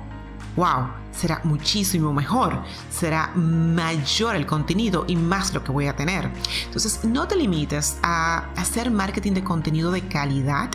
Wow, 0.56 0.88
será 1.12 1.40
muchísimo 1.44 2.12
mejor, 2.12 2.62
será 2.90 3.28
mayor 3.34 4.36
el 4.36 4.46
contenido 4.46 5.04
y 5.08 5.16
más 5.16 5.52
lo 5.52 5.64
que 5.64 5.72
voy 5.72 5.86
a 5.86 5.96
tener. 5.96 6.30
Entonces, 6.64 7.04
no 7.04 7.26
te 7.26 7.36
limites 7.36 7.98
a 8.02 8.50
hacer 8.56 8.90
marketing 8.90 9.32
de 9.32 9.44
contenido 9.44 9.90
de 9.90 10.02
calidad. 10.02 10.70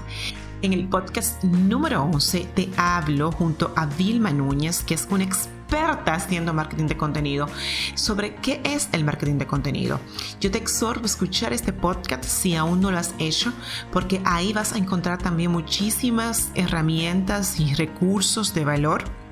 En 0.62 0.72
el 0.72 0.88
podcast 0.88 1.44
número 1.44 2.04
11 2.04 2.48
te 2.56 2.70
hablo 2.78 3.32
junto 3.34 3.74
a 3.76 3.86
Vilma 3.86 4.32
Núñez, 4.32 4.82
que 4.84 4.94
es 4.94 5.08
una 5.10 5.26
experta 5.26 6.14
haciendo 6.14 6.54
marketing 6.54 6.88
de 6.88 6.96
contenido, 6.96 7.50
sobre 7.96 8.36
qué 8.36 8.62
es 8.64 8.88
el 8.94 9.04
marketing 9.04 9.40
de 9.40 9.48
contenido. 9.48 10.00
Yo 10.40 10.52
te 10.52 10.60
exhorto 10.60 11.04
a 11.04 11.08
escuchar 11.08 11.52
este 11.52 11.74
podcast 11.74 12.24
si 12.24 12.56
aún 12.56 12.80
no 12.80 12.92
lo 12.92 12.98
has 12.98 13.14
hecho, 13.20 13.52
porque 13.92 14.22
ahí 14.24 14.54
vas 14.54 14.72
a 14.72 14.78
encontrar 14.78 15.18
también 15.18 15.52
muchísimas 15.52 16.50
herramientas 16.56 17.60
y 17.60 17.74
recursos 17.74 18.54
de 18.54 18.64
valor 18.64 19.23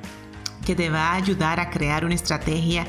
te 0.76 0.90
va 0.90 1.12
a 1.12 1.16
ayudar 1.16 1.60
a 1.60 1.70
crear 1.70 2.06
una 2.06 2.16
estrategia 2.16 2.88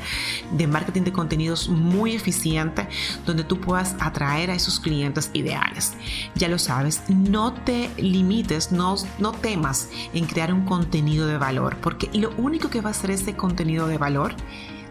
de 0.51 0.67
marketing 0.67 1.03
de 1.03 1.11
contenidos 1.11 1.69
muy 1.69 2.15
eficiente 2.15 2.87
donde 3.25 3.43
tú 3.43 3.59
puedas 3.59 3.95
atraer 3.99 4.51
a 4.51 4.55
esos 4.55 4.79
clientes 4.79 5.29
ideales. 5.33 5.93
Ya 6.35 6.47
lo 6.47 6.59
sabes, 6.59 7.03
no 7.09 7.53
te 7.53 7.89
limites, 7.97 8.71
no, 8.71 8.95
no 9.19 9.31
temas 9.31 9.89
en 10.13 10.25
crear 10.25 10.53
un 10.53 10.65
contenido 10.65 11.27
de 11.27 11.37
valor, 11.37 11.77
porque 11.81 12.09
lo 12.13 12.31
único 12.37 12.69
que 12.69 12.81
va 12.81 12.89
a 12.89 12.91
hacer 12.91 13.11
ese 13.11 13.35
contenido 13.35 13.87
de 13.87 13.97
valor, 13.97 14.35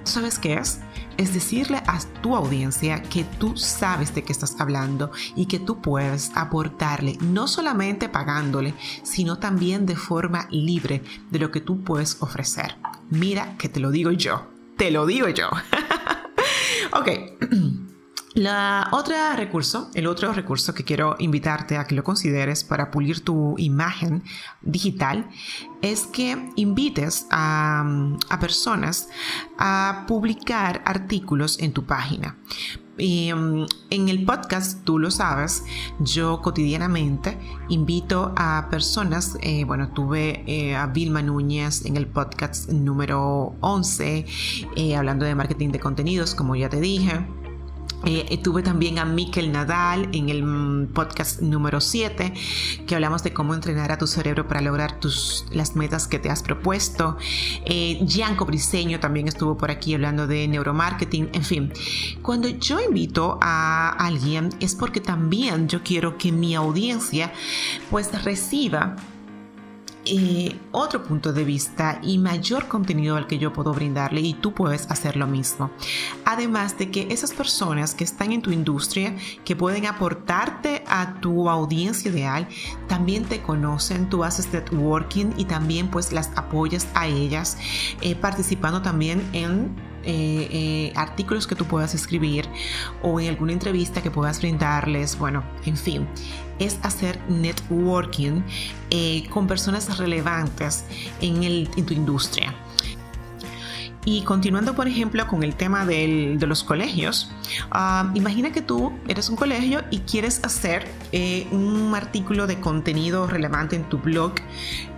¿sabes 0.04 0.38
qué 0.38 0.54
es? 0.54 0.80
Es 1.16 1.34
decirle 1.34 1.82
a 1.86 1.98
tu 2.22 2.36
audiencia 2.36 3.02
que 3.02 3.24
tú 3.24 3.56
sabes 3.56 4.14
de 4.14 4.22
qué 4.22 4.32
estás 4.32 4.60
hablando 4.60 5.10
y 5.36 5.46
que 5.46 5.58
tú 5.58 5.80
puedes 5.80 6.30
aportarle, 6.34 7.18
no 7.20 7.48
solamente 7.48 8.08
pagándole, 8.08 8.74
sino 9.02 9.38
también 9.38 9.86
de 9.86 9.96
forma 9.96 10.48
libre 10.50 11.02
de 11.30 11.38
lo 11.38 11.50
que 11.50 11.60
tú 11.60 11.82
puedes 11.82 12.20
ofrecer. 12.20 12.76
Mira 13.10 13.56
que 13.58 13.68
te 13.68 13.80
lo 13.80 13.90
digo 13.90 14.10
yo, 14.12 14.46
te 14.76 14.90
lo 14.90 15.06
digo 15.06 15.28
yo. 15.28 15.48
ok. 16.92 17.08
Recurso, 19.36 19.90
el 19.94 20.06
otro 20.06 20.32
recurso 20.32 20.72
que 20.72 20.84
quiero 20.84 21.16
invitarte 21.18 21.76
a 21.76 21.84
que 21.84 21.94
lo 21.94 22.02
consideres 22.02 22.64
para 22.64 22.90
pulir 22.90 23.20
tu 23.20 23.56
imagen 23.58 24.22
digital 24.62 25.28
es 25.82 26.06
que 26.06 26.50
invites 26.56 27.26
a, 27.30 27.84
personas 28.40 29.08
a 29.58 30.04
publicar 30.08 30.82
artículos 30.86 31.58
en 31.58 31.72
tu 31.72 31.84
página. 31.84 32.38
Mm, 32.98 33.64
en 33.90 34.08
el 34.08 34.24
podcast, 34.24 34.84
tú 34.84 34.98
lo 34.98 35.10
sabes, 35.10 35.64
yo 35.98 36.40
cotidianamente 36.40 37.38
invito 37.68 38.32
a 38.36 38.68
personas, 38.70 39.36
eh, 39.40 39.64
bueno, 39.64 39.88
tuve 39.88 40.44
eh, 40.46 40.76
a 40.76 40.86
Vilma 40.86 41.20
Núñez 41.20 41.84
en 41.84 41.96
el 41.96 42.06
podcast 42.06 42.70
número 42.70 43.56
11, 43.60 44.26
eh, 44.76 44.96
hablando 44.96 45.24
de 45.24 45.34
marketing 45.34 45.70
de 45.70 45.80
contenidos, 45.80 46.34
como 46.34 46.54
ya 46.54 46.68
te 46.68 46.80
dije. 46.80 47.26
Eh, 48.04 48.38
tuve 48.42 48.62
también 48.62 48.98
a 48.98 49.04
Mikel 49.04 49.52
Nadal 49.52 50.08
en 50.12 50.28
el 50.28 50.42
mm, 50.42 50.88
podcast 50.88 51.40
número 51.40 51.80
7, 51.80 52.32
que 52.86 52.94
hablamos 52.94 53.22
de 53.22 53.32
cómo 53.32 53.54
entrenar 53.54 53.92
a 53.92 53.98
tu 53.98 54.06
cerebro 54.06 54.48
para 54.48 54.60
lograr 54.60 54.98
tus, 54.98 55.46
las 55.52 55.76
metas 55.76 56.08
que 56.08 56.18
te 56.18 56.28
has 56.28 56.42
propuesto. 56.42 57.16
Eh, 57.64 58.00
Gianco 58.04 58.44
Briseño 58.44 58.98
también 58.98 59.28
estuvo 59.28 59.56
por 59.56 59.70
aquí 59.70 59.94
hablando 59.94 60.26
de 60.26 60.48
neuromarketing. 60.48 61.30
En 61.32 61.44
fin, 61.44 61.72
cuando 62.22 62.48
yo 62.48 62.80
invito 62.80 63.38
a 63.40 63.90
alguien 63.90 64.50
es 64.60 64.74
porque 64.74 65.00
también 65.00 65.68
yo 65.68 65.82
quiero 65.82 66.18
que 66.18 66.32
mi 66.32 66.54
audiencia 66.54 67.32
pues 67.90 68.10
reciba 68.24 68.96
otro 70.72 71.02
punto 71.02 71.32
de 71.32 71.44
vista 71.44 72.00
y 72.02 72.18
mayor 72.18 72.68
contenido 72.68 73.16
al 73.16 73.26
que 73.26 73.38
yo 73.38 73.52
puedo 73.52 73.72
brindarle 73.72 74.20
y 74.20 74.34
tú 74.34 74.52
puedes 74.52 74.90
hacer 74.90 75.16
lo 75.16 75.26
mismo. 75.26 75.70
Además 76.24 76.76
de 76.78 76.90
que 76.90 77.08
esas 77.10 77.32
personas 77.32 77.94
que 77.94 78.04
están 78.04 78.32
en 78.32 78.42
tu 78.42 78.50
industria, 78.50 79.16
que 79.44 79.56
pueden 79.56 79.86
aportarte 79.86 80.84
a 80.88 81.20
tu 81.20 81.48
audiencia 81.48 82.10
ideal, 82.10 82.48
también 82.88 83.24
te 83.24 83.42
conocen, 83.42 84.08
tú 84.08 84.24
haces 84.24 84.52
networking 84.52 85.32
y 85.36 85.44
también 85.44 85.88
pues 85.88 86.12
las 86.12 86.30
apoyas 86.36 86.88
a 86.94 87.06
ellas, 87.06 87.56
eh, 88.00 88.16
participando 88.16 88.82
también 88.82 89.22
en 89.32 89.91
eh, 90.04 90.48
eh, 90.50 90.92
artículos 90.96 91.46
que 91.46 91.54
tú 91.54 91.64
puedas 91.64 91.94
escribir 91.94 92.48
o 93.02 93.20
en 93.20 93.28
alguna 93.28 93.52
entrevista 93.52 94.02
que 94.02 94.10
puedas 94.10 94.40
brindarles, 94.40 95.18
bueno, 95.18 95.44
en 95.64 95.76
fin, 95.76 96.06
es 96.58 96.78
hacer 96.82 97.20
networking 97.28 98.42
eh, 98.90 99.24
con 99.30 99.46
personas 99.46 99.98
relevantes 99.98 100.84
en, 101.20 101.42
el, 101.42 101.68
en 101.76 101.86
tu 101.86 101.94
industria. 101.94 102.54
Y 104.04 104.22
continuando, 104.22 104.74
por 104.74 104.88
ejemplo, 104.88 105.26
con 105.28 105.44
el 105.44 105.54
tema 105.54 105.86
de 105.86 106.36
los 106.40 106.64
colegios, 106.64 107.30
ah, 107.70 108.10
imagina 108.14 108.50
que 108.50 108.60
tú 108.60 108.92
eres 109.06 109.28
un 109.28 109.36
colegio 109.36 109.82
y 109.92 110.00
quieres 110.00 110.42
hacer 110.42 110.88
eh, 111.12 111.46
un 111.52 111.94
artículo 111.94 112.48
de 112.48 112.58
contenido 112.58 113.28
relevante 113.28 113.76
en 113.76 113.88
tu 113.88 113.98
blog. 113.98 114.32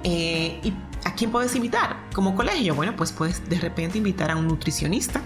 Eh, 0.05 0.59
¿Y 0.63 0.73
a 1.05 1.15
quién 1.15 1.31
puedes 1.31 1.55
invitar 1.55 1.97
como 2.15 2.35
colegio? 2.35 2.75
Bueno, 2.75 2.95
pues 2.97 3.13
puedes 3.13 3.49
de 3.49 3.59
repente 3.59 3.99
invitar 3.99 4.31
a 4.31 4.37
un 4.37 4.49
nutricionista 4.49 5.21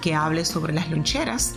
que 0.00 0.14
hable 0.14 0.44
sobre 0.44 0.72
las 0.72 0.90
loncheras 0.90 1.56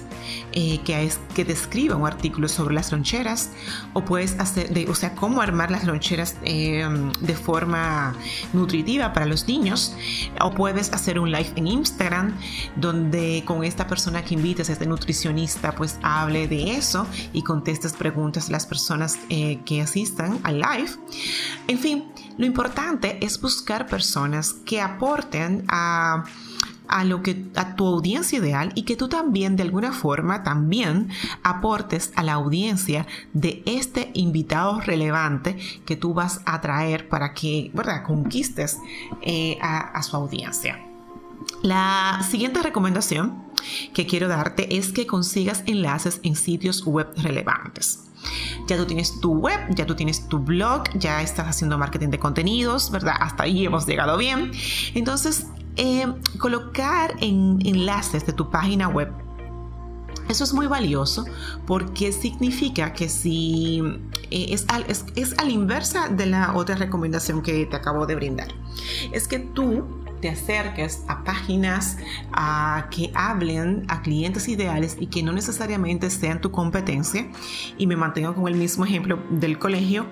eh, 0.52 0.80
que, 0.84 1.04
es, 1.04 1.20
que 1.36 1.46
un 1.94 2.06
artículo 2.06 2.48
sobre 2.48 2.74
las 2.74 2.92
loncheras 2.92 3.52
o 3.94 4.04
puedes 4.04 4.40
hacer, 4.40 4.70
de, 4.70 4.88
o 4.90 4.96
sea, 4.96 5.14
cómo 5.16 5.42
armar 5.42 5.72
las 5.72 5.84
loncheras 5.84 6.36
em, 6.44 7.12
de 7.22 7.36
forma 7.36 8.16
nutritiva 8.54 9.14
para 9.14 9.26
los 9.26 9.48
niños 9.48 9.96
o 10.42 10.52
puedes 10.52 10.92
hacer 10.92 11.20
un 11.20 11.32
live 11.32 11.52
en 11.56 11.68
Instagram 11.68 12.36
donde 12.76 13.44
con 13.46 13.64
esta 13.64 13.88
persona 13.88 14.24
que 14.24 14.34
invites, 14.34 14.70
este 14.70 14.86
nutricionista, 14.86 15.74
pues 15.74 16.00
hable 16.02 16.48
de 16.48 16.76
eso 16.76 17.08
y 17.34 17.44
contestes 17.44 17.94
preguntas 17.94 18.50
a 18.50 18.52
las 18.52 18.66
personas 18.66 19.20
eh, 19.30 19.60
que 19.66 19.82
asistan 19.82 20.40
al 20.44 20.60
live. 20.60 20.92
En 21.68 21.78
fin, 21.78 22.12
lo 22.38 22.46
importante 22.46 23.24
es 23.24 23.40
buscar 23.40 23.88
personas 23.88 24.54
que 24.66 24.82
aporten 24.82 25.66
a 25.68 26.24
a 26.89 27.03
lo 27.05 27.22
que 27.22 27.46
a 27.55 27.75
tu 27.75 27.86
audiencia 27.88 28.39
ideal 28.39 28.72
y 28.75 28.84
que 28.84 28.96
tú 28.96 29.08
también 29.08 29.55
de 29.55 29.63
alguna 29.63 29.93
forma 29.93 30.43
también 30.43 31.10
aportes 31.43 32.12
a 32.15 32.24
la 32.24 32.34
audiencia 32.34 33.08
de 33.34 33.63
este 33.65 34.12
invitado 34.13 34.81
relevante 34.81 35.58
que 35.86 35.96
tú 35.96 36.13
vas 36.13 36.41
a 36.46 36.60
traer 36.62 37.08
para 37.08 37.34
que 37.34 37.72
¿verdad? 37.74 38.03
conquistes 38.03 38.77
eh, 39.22 39.58
a, 39.62 40.01
su 40.03 40.15
audiencia. 40.15 40.79
La 41.62 42.25
siguiente 42.29 42.62
recomendación 42.62 43.43
que 43.93 44.05
quiero 44.05 44.27
darte 44.27 44.77
es 44.77 44.91
que 44.91 45.05
consigas 45.05 45.63
enlaces 45.65 46.19
en 46.24 46.36
sitios 46.36 46.86
web 46.86 47.12
relevantes. 47.17 48.05
Ya 48.67 48.77
tú 48.77 48.86
tienes 48.86 49.19
tu 49.19 49.34
web, 49.34 49.60
ya 49.75 49.86
tú 49.86 49.96
tienes 49.96 50.27
tu 50.27 50.39
blog, 50.39 50.84
ya 50.96 51.22
estás 51.22 51.48
haciendo 51.48 51.77
marketing 51.77 52.10
de 52.10 52.19
contenidos, 52.19 52.91
¿verdad? 52.91 53.15
Hasta 53.19 53.43
ahí 53.43 53.65
hemos 53.65 53.88
llegado 53.88 54.17
bien. 54.17 54.51
Entonces, 54.93 55.48
eh, 55.80 56.06
colocar 56.40 57.16
en 57.22 57.60
enlaces 57.66 58.26
de 58.26 58.34
tu 58.34 58.50
página 58.50 58.90
web. 58.90 59.10
Eso 60.28 60.44
es 60.44 60.54
muy 60.54 60.68
valioso 60.68 61.26
porque 61.66 62.12
significa 62.12 62.92
que 62.92 63.08
si 63.08 63.82
eh, 64.30 64.48
es, 64.50 64.66
es, 64.90 65.06
es, 65.16 65.40
a 65.40 65.46
la 65.46 65.52
inversa 65.52 66.10
de 66.10 66.26
la 66.26 66.54
otra 66.54 66.76
recomendación 66.76 67.42
que 67.42 67.66
te 67.66 67.78
acabo 67.78 68.06
de 68.06 68.16
brindar, 68.16 68.50
es 69.14 69.26
que 69.26 69.40
tú 69.40 69.86
te 70.22 70.30
acerques 70.30 71.04
a 71.08 71.24
páginas 71.24 71.98
que 72.92 73.12
hablen 73.14 73.86
a 73.88 74.02
clientes 74.02 74.48
ideales 74.48 74.98
y 75.00 75.08
que 75.08 75.24
no 75.24 75.32
necesariamente 75.32 76.10
sean 76.10 76.42
tu 76.42 76.52
competencia. 76.52 77.28
Y 77.78 77.88
me 77.88 77.96
mantengo 77.96 78.36
con 78.36 78.48
el 78.48 78.56
mismo 78.56 78.86
ejemplo 78.86 79.20
del 79.30 79.58
colegio. 79.60 80.06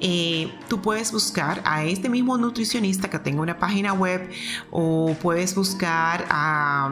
Eh, 0.00 0.52
tú 0.68 0.80
puedes 0.80 1.12
buscar 1.12 1.62
a 1.64 1.84
este 1.84 2.08
mismo 2.08 2.36
nutricionista 2.38 3.08
que 3.10 3.18
tenga 3.18 3.42
una 3.42 3.58
página 3.58 3.92
web 3.92 4.30
o 4.70 5.14
puedes 5.20 5.54
buscar 5.54 6.26
a 6.30 6.90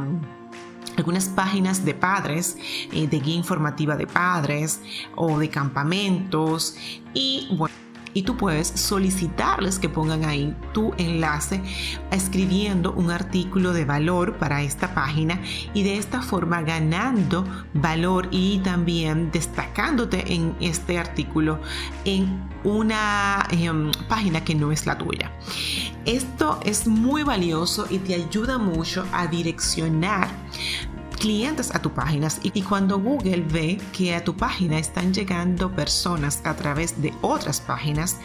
algunas 0.96 1.28
páginas 1.28 1.84
de 1.84 1.94
padres, 1.94 2.56
eh, 2.92 3.06
de 3.06 3.20
guía 3.20 3.36
informativa 3.36 3.96
de 3.96 4.06
padres 4.06 4.80
o 5.14 5.38
de 5.38 5.48
campamentos 5.48 6.76
y 7.14 7.48
bueno 7.56 7.87
y 8.18 8.22
tú 8.22 8.36
puedes 8.36 8.66
solicitarles 8.66 9.78
que 9.78 9.88
pongan 9.88 10.24
ahí 10.24 10.52
tu 10.72 10.92
enlace 10.98 11.62
escribiendo 12.10 12.92
un 12.92 13.12
artículo 13.12 13.72
de 13.72 13.84
valor 13.84 14.38
para 14.38 14.62
esta 14.62 14.92
página 14.92 15.40
y 15.72 15.84
de 15.84 15.98
esta 15.98 16.20
forma 16.20 16.62
ganando 16.62 17.44
valor 17.74 18.26
y 18.32 18.58
también 18.58 19.30
destacándote 19.30 20.34
en 20.34 20.56
este 20.58 20.98
artículo 20.98 21.60
en 22.04 22.42
una 22.64 23.46
em, 23.52 23.92
página 24.08 24.42
que 24.42 24.56
no 24.56 24.72
es 24.72 24.84
la 24.84 24.98
tuya. 24.98 25.30
Esto 26.04 26.58
es 26.64 26.88
muy 26.88 27.22
valioso 27.22 27.86
y 27.88 27.98
te 27.98 28.16
ayuda 28.16 28.58
mucho 28.58 29.06
a 29.12 29.28
direccionar 29.28 30.26
clientes 31.18 31.74
a 31.74 31.82
tu 31.82 31.92
página 31.92 32.28
y 32.42 32.62
cuando 32.62 32.98
Google 32.98 33.42
ve 33.42 33.78
que 33.92 34.14
a 34.14 34.24
tu 34.24 34.36
página 34.36 34.78
están 34.78 35.12
llegando 35.12 35.70
personas 35.70 36.40
a 36.44 36.54
través 36.54 37.00
de 37.00 37.12
otras 37.20 37.60
páginas, 37.60 38.16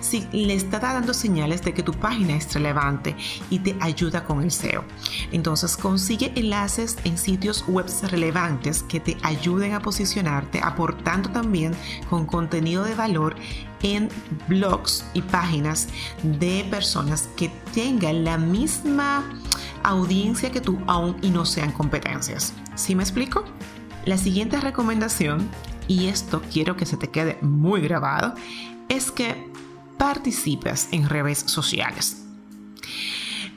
si 0.00 0.26
le 0.32 0.54
está 0.54 0.78
dando 0.78 1.14
señales 1.14 1.62
de 1.62 1.74
que 1.74 1.82
tu 1.82 1.92
página 1.92 2.36
es 2.36 2.52
relevante 2.52 3.16
y 3.50 3.60
te 3.60 3.76
ayuda 3.80 4.24
con 4.24 4.42
el 4.42 4.50
SEO. 4.50 4.84
Entonces 5.32 5.76
consigue 5.76 6.32
enlaces 6.36 6.98
en 7.04 7.18
sitios 7.18 7.64
web 7.68 7.86
relevantes 8.10 8.82
que 8.82 9.00
te 9.00 9.16
ayuden 9.22 9.74
a 9.74 9.80
posicionarte, 9.80 10.60
aportando 10.62 11.30
también 11.30 11.74
con 12.08 12.26
contenido 12.26 12.84
de 12.84 12.94
valor 12.94 13.36
en 13.82 14.08
blogs 14.48 15.04
y 15.14 15.22
páginas 15.22 15.88
de 16.22 16.66
personas 16.70 17.28
que 17.36 17.50
tengan 17.72 18.24
la 18.24 18.38
misma 18.38 19.24
audiencia 19.82 20.50
que 20.50 20.60
tú 20.60 20.78
aún 20.86 21.16
y 21.22 21.30
no 21.30 21.44
sean 21.44 21.72
competencias. 21.72 22.52
¿Sí 22.74 22.94
me 22.94 23.02
explico? 23.02 23.44
La 24.04 24.16
siguiente 24.16 24.60
recomendación, 24.60 25.48
y 25.86 26.06
esto 26.06 26.42
quiero 26.52 26.76
que 26.76 26.86
se 26.86 26.96
te 26.96 27.08
quede 27.08 27.38
muy 27.42 27.80
grabado, 27.80 28.34
es 28.88 29.10
que 29.10 29.50
participes 29.98 30.88
en 30.92 31.08
redes 31.08 31.40
sociales. 31.40 32.24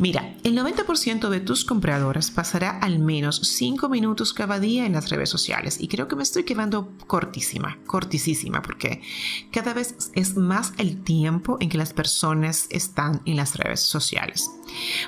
Mira, 0.02 0.36
el 0.44 0.58
90% 0.58 1.30
de 1.30 1.42
tus 1.42 1.64
compradores 1.64 2.32
pasará 2.32 2.80
al 2.80 2.98
menos 2.98 3.40
5 3.44 3.88
minutos 3.88 4.34
cada 4.34 4.60
día 4.60 4.88
en 4.88 4.94
las 4.94 5.12
redes 5.12 5.30
sociales 5.30 5.80
y 5.80 5.90
creo 5.90 6.08
que 6.08 6.16
me 6.16 6.24
estoy 6.24 6.44
quedando 6.44 6.98
cortísima, 7.06 7.78
cortísima, 7.86 8.64
porque 8.64 9.04
cada 9.52 9.76
vez 9.76 10.12
es 10.16 10.36
más 10.36 10.74
el 10.80 11.04
tiempo 11.04 11.58
en 11.60 11.70
que 11.70 11.78
las 11.78 11.94
personas 11.94 12.66
están 12.72 13.22
en 13.26 13.36
las 13.38 13.56
redes 13.56 13.82
sociales. 13.82 14.50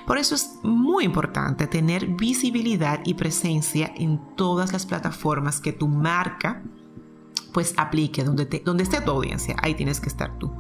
Por 0.06 0.20
eso 0.20 0.36
es 0.36 0.60
muy 0.62 1.06
importante 1.06 1.66
tener 1.66 2.06
visibilidad 2.06 3.00
y 3.04 3.16
presencia 3.16 3.92
en 3.98 4.22
todas 4.36 4.74
las 4.74 4.86
plataformas 4.86 5.60
que 5.60 5.74
tu 5.74 5.88
marca 5.88 6.62
pues 7.54 7.74
aplique 7.78 8.24
donde, 8.24 8.46
te, 8.46 8.60
donde 8.60 8.84
esté 8.84 9.00
tu 9.02 9.12
audiencia, 9.12 9.56
ahí 9.62 9.76
tienes 9.76 10.00
que 10.00 10.10
estar 10.10 10.38
tú. 10.40 10.52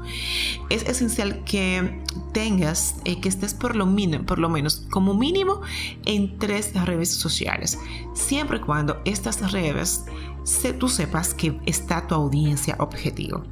Es 0.69 0.83
esencial 0.83 1.43
que 1.43 2.01
tengas, 2.31 2.95
eh, 3.05 3.19
que 3.19 3.29
estés 3.29 3.53
por 3.53 3.75
lo, 3.75 3.85
mínimo, 3.85 4.25
por 4.25 4.39
lo 4.39 4.49
menos 4.49 4.85
como 4.91 5.13
mínimo 5.13 5.61
en 6.05 6.37
tres 6.37 6.73
redes 6.85 7.09
sociales, 7.09 7.79
siempre 8.13 8.57
y 8.57 8.61
cuando 8.61 9.01
estas 9.05 9.51
redes 9.51 10.05
se, 10.43 10.73
tú 10.73 10.87
sepas 10.87 11.33
que 11.33 11.59
está 11.65 12.07
tu 12.07 12.15
audiencia 12.15 12.75
objetivo. 12.79 13.43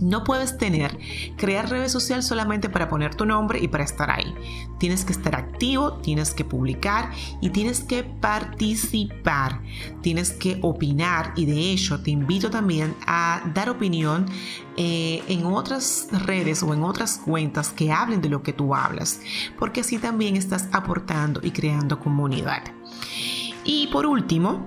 No 0.00 0.24
puedes 0.24 0.58
tener, 0.58 0.98
crear 1.36 1.68
redes 1.70 1.92
sociales 1.92 2.26
solamente 2.26 2.68
para 2.68 2.88
poner 2.88 3.14
tu 3.14 3.24
nombre 3.24 3.60
y 3.60 3.68
para 3.68 3.84
estar 3.84 4.10
ahí. 4.10 4.34
Tienes 4.78 5.04
que 5.04 5.12
estar 5.12 5.36
activo, 5.36 5.94
tienes 5.94 6.34
que 6.34 6.44
publicar 6.44 7.12
y 7.40 7.50
tienes 7.50 7.80
que 7.84 8.02
participar. 8.02 9.60
Tienes 10.00 10.32
que 10.32 10.58
opinar 10.62 11.32
y 11.36 11.46
de 11.46 11.72
hecho 11.72 12.02
te 12.02 12.10
invito 12.10 12.50
también 12.50 12.94
a 13.06 13.42
dar 13.54 13.70
opinión 13.70 14.26
eh, 14.76 15.22
en 15.28 15.46
otras 15.46 16.08
redes 16.10 16.62
o 16.62 16.72
en 16.74 16.82
otras 16.82 17.18
cuentas 17.18 17.70
que 17.70 17.92
hablen 17.92 18.20
de 18.20 18.28
lo 18.28 18.42
que 18.42 18.52
tú 18.52 18.74
hablas, 18.74 19.20
porque 19.58 19.82
así 19.82 19.98
también 19.98 20.36
estás 20.36 20.68
aportando 20.72 21.40
y 21.42 21.50
creando 21.50 22.00
comunidad. 22.00 22.62
Y 23.64 23.88
por 23.88 24.06
último, 24.06 24.66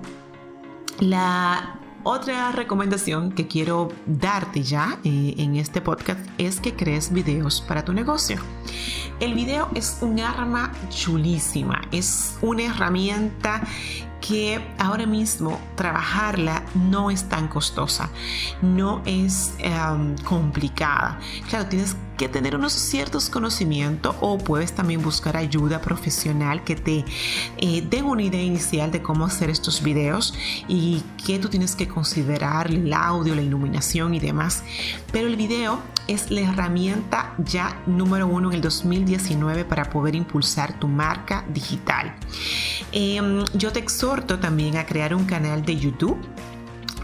la 1.00 1.80
otra 2.06 2.52
recomendación 2.52 3.32
que 3.32 3.48
quiero 3.48 3.88
darte 4.06 4.62
ya 4.62 5.00
eh, 5.02 5.34
en 5.38 5.56
este 5.56 5.80
podcast 5.80 6.20
es 6.38 6.60
que 6.60 6.72
crees 6.72 7.12
videos 7.12 7.60
para 7.60 7.84
tu 7.84 7.92
negocio. 7.92 8.38
El 9.18 9.34
video 9.34 9.68
es 9.74 9.98
un 10.02 10.20
arma 10.20 10.70
chulísima, 10.88 11.82
es 11.90 12.38
una 12.42 12.62
herramienta 12.62 13.60
que 14.20 14.64
ahora 14.78 15.04
mismo 15.04 15.58
trabajarla 15.74 16.62
no 16.76 17.10
es 17.10 17.28
tan 17.28 17.48
costosa, 17.48 18.08
no 18.62 19.02
es 19.04 19.54
complicada. 20.24 21.18
Claro, 21.48 21.66
tienes 21.66 21.96
que 22.16 22.28
tener 22.28 22.56
unos 22.56 22.72
ciertos 22.72 23.30
conocimientos 23.30 24.16
o 24.20 24.38
puedes 24.38 24.72
también 24.72 25.02
buscar 25.02 25.36
ayuda 25.36 25.80
profesional 25.80 26.64
que 26.64 26.76
te 26.76 27.04
eh, 27.58 27.82
den 27.88 28.04
una 28.04 28.22
idea 28.22 28.42
inicial 28.42 28.90
de 28.90 29.02
cómo 29.02 29.24
hacer 29.24 29.50
estos 29.50 29.82
videos 29.82 30.34
y 30.68 31.02
qué 31.24 31.38
tú 31.38 31.48
tienes 31.48 31.76
que 31.76 31.88
considerar, 31.88 32.68
el 32.68 32.92
audio, 32.92 33.34
la 33.34 33.42
iluminación 33.42 34.14
y 34.14 34.20
demás. 34.20 34.62
Pero 35.12 35.28
el 35.28 35.36
video 35.36 35.80
es 36.08 36.30
la 36.30 36.40
herramienta 36.40 37.34
ya 37.38 37.82
número 37.86 38.26
uno 38.26 38.50
en 38.50 38.56
el 38.56 38.60
2019 38.60 39.64
para 39.64 39.90
poder 39.90 40.14
impulsar 40.14 40.78
tu 40.78 40.88
marca 40.88 41.44
digital. 41.52 42.14
Em, 42.92 43.44
yo 43.54 43.72
te 43.72 43.80
exhorto 43.80 44.38
también 44.38 44.76
a 44.76 44.86
crear 44.86 45.14
un 45.14 45.24
canal 45.24 45.64
de 45.64 45.76
YouTube 45.76 46.18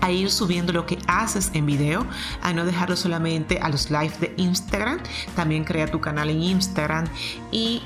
a 0.02 0.10
ir 0.10 0.30
subiendo 0.30 0.72
lo 0.74 0.84
que 0.84 0.98
haces 1.06 1.50
en 1.54 1.64
video, 1.64 2.04
a 2.42 2.52
no 2.52 2.66
dejarlo 2.66 2.96
solamente 2.96 3.58
a 3.60 3.70
los 3.70 3.90
live 3.90 4.12
de 4.20 4.34
Instagram. 4.36 4.98
También 5.34 5.64
crea 5.64 5.86
tu 5.86 6.00
canal 6.00 6.28
en 6.28 6.42
Instagram 6.42 7.06
y 7.50 7.82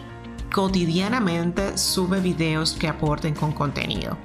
cotidianamente 0.52 1.76
sube 1.76 2.20
videos 2.20 2.72
que 2.72 2.88
aporten 2.88 3.35
con 3.35 3.52
contenido. 3.52 4.16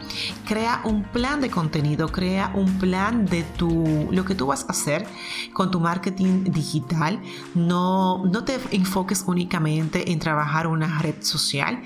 Crea 0.47 0.82
un 0.86 1.04
plan 1.04 1.41
de 1.41 1.49
contenido, 1.49 2.08
crea 2.08 2.51
un 2.56 2.80
plan 2.80 3.25
de 3.25 3.43
tu, 3.43 4.08
lo 4.12 4.23
que 4.23 4.36
tú 4.36 4.47
vas 4.47 4.63
a 4.63 4.71
hacer 4.71 5.06
con 5.51 5.71
tu 5.71 5.82
marketing 5.82 6.45
digital. 6.45 7.21
No, 7.54 8.25
no 8.25 8.45
te 8.45 8.60
enfoques 8.71 9.25
únicamente 9.27 10.12
en 10.12 10.19
trabajar 10.19 10.67
una 10.67 10.99
red 10.99 11.15
social 11.21 11.82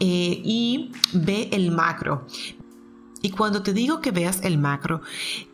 eh, 0.00 0.42
y 0.44 0.92
ve 1.14 1.48
el 1.52 1.70
macro. 1.70 2.26
Y 3.22 3.30
cuando 3.30 3.62
te 3.62 3.72
digo 3.72 4.00
que 4.00 4.10
veas 4.10 4.44
el 4.44 4.58
macro, 4.58 5.02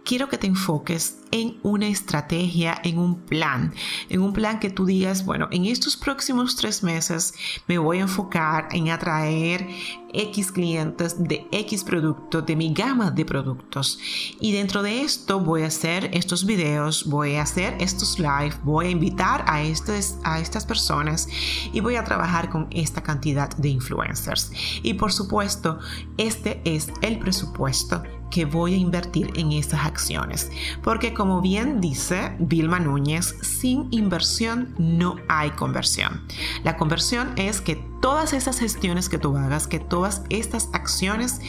quiero 0.05 0.29
que 0.29 0.39
te 0.39 0.47
enfoques 0.47 1.19
en 1.31 1.59
una 1.63 1.89
estrategia, 1.89 2.81
en 2.85 2.99
un 2.99 3.21
plan, 3.21 3.73
en 4.09 4.21
un 4.21 4.33
plan 4.33 4.61
que 4.61 4.71
tú 4.71 4.87
digas, 4.87 5.25
bueno, 5.25 5.49
en 5.51 5.65
estos 5.65 5.97
próximos 5.97 6.55
tres 6.55 6.83
meses 6.83 7.35
me 7.67 7.79
voy 7.79 7.99
a 7.99 8.03
enfocar 8.03 8.69
en 8.71 8.91
atraer 8.91 9.67
X 10.13 10.53
clientes 10.53 11.17
de 11.19 11.47
X 11.51 11.83
productos, 11.83 12.47
de 12.47 12.55
mi 12.55 12.73
gama 12.73 13.11
de 13.11 13.25
productos. 13.25 13.99
Y 14.41 14.53
dentro 14.53 14.83
de 14.83 15.03
esto 15.03 15.41
voy 15.41 15.63
a 15.63 15.67
hacer 15.67 16.11
estos 16.13 16.47
videos, 16.47 17.07
voy 17.07 17.35
a 17.35 17.43
hacer 17.43 17.77
estos 17.81 18.21
live, 18.21 18.55
voy 18.63 18.87
a 18.87 18.91
invitar 18.91 19.45
a, 19.49 19.63
estos, 19.63 20.19
a 20.23 20.39
estas 20.39 20.65
personas 20.65 21.29
y 21.73 21.81
voy 21.81 21.97
a 21.97 22.05
trabajar 22.05 22.49
con 22.49 22.69
esta 22.71 23.03
cantidad 23.03 23.51
de 23.57 23.71
influencers. 23.71 24.53
Y 24.83 24.95
por 24.95 25.13
supuesto, 25.13 25.81
este 26.17 26.61
es 26.65 26.93
el 27.03 27.19
presupuesto 27.19 28.03
que 28.35 28.47
voy 28.47 28.75
a 28.75 28.77
invertir 28.77 29.31
en 29.37 29.53
estas 29.53 29.87
acciones. 29.87 30.51
Porque 30.83 31.15
como 31.15 31.41
bien 31.41 31.81
dice 31.81 32.35
Vilma 32.41 32.81
Núñez, 32.81 33.37
sin 33.43 33.87
inversión 33.93 34.75
no 34.77 35.15
hay 35.29 35.51
conversión. 35.51 36.21
La 36.65 36.77
conversión 36.77 37.33
es 37.37 37.61
que 37.61 37.77
todas 38.03 38.33
esas 38.33 38.59
gestiones 38.59 39.09
que 39.09 39.19
tú 39.19 39.37
hagas, 39.37 39.69
que 39.69 39.79
todas 39.79 40.23
estas 40.31 40.69
acciones 40.73 41.41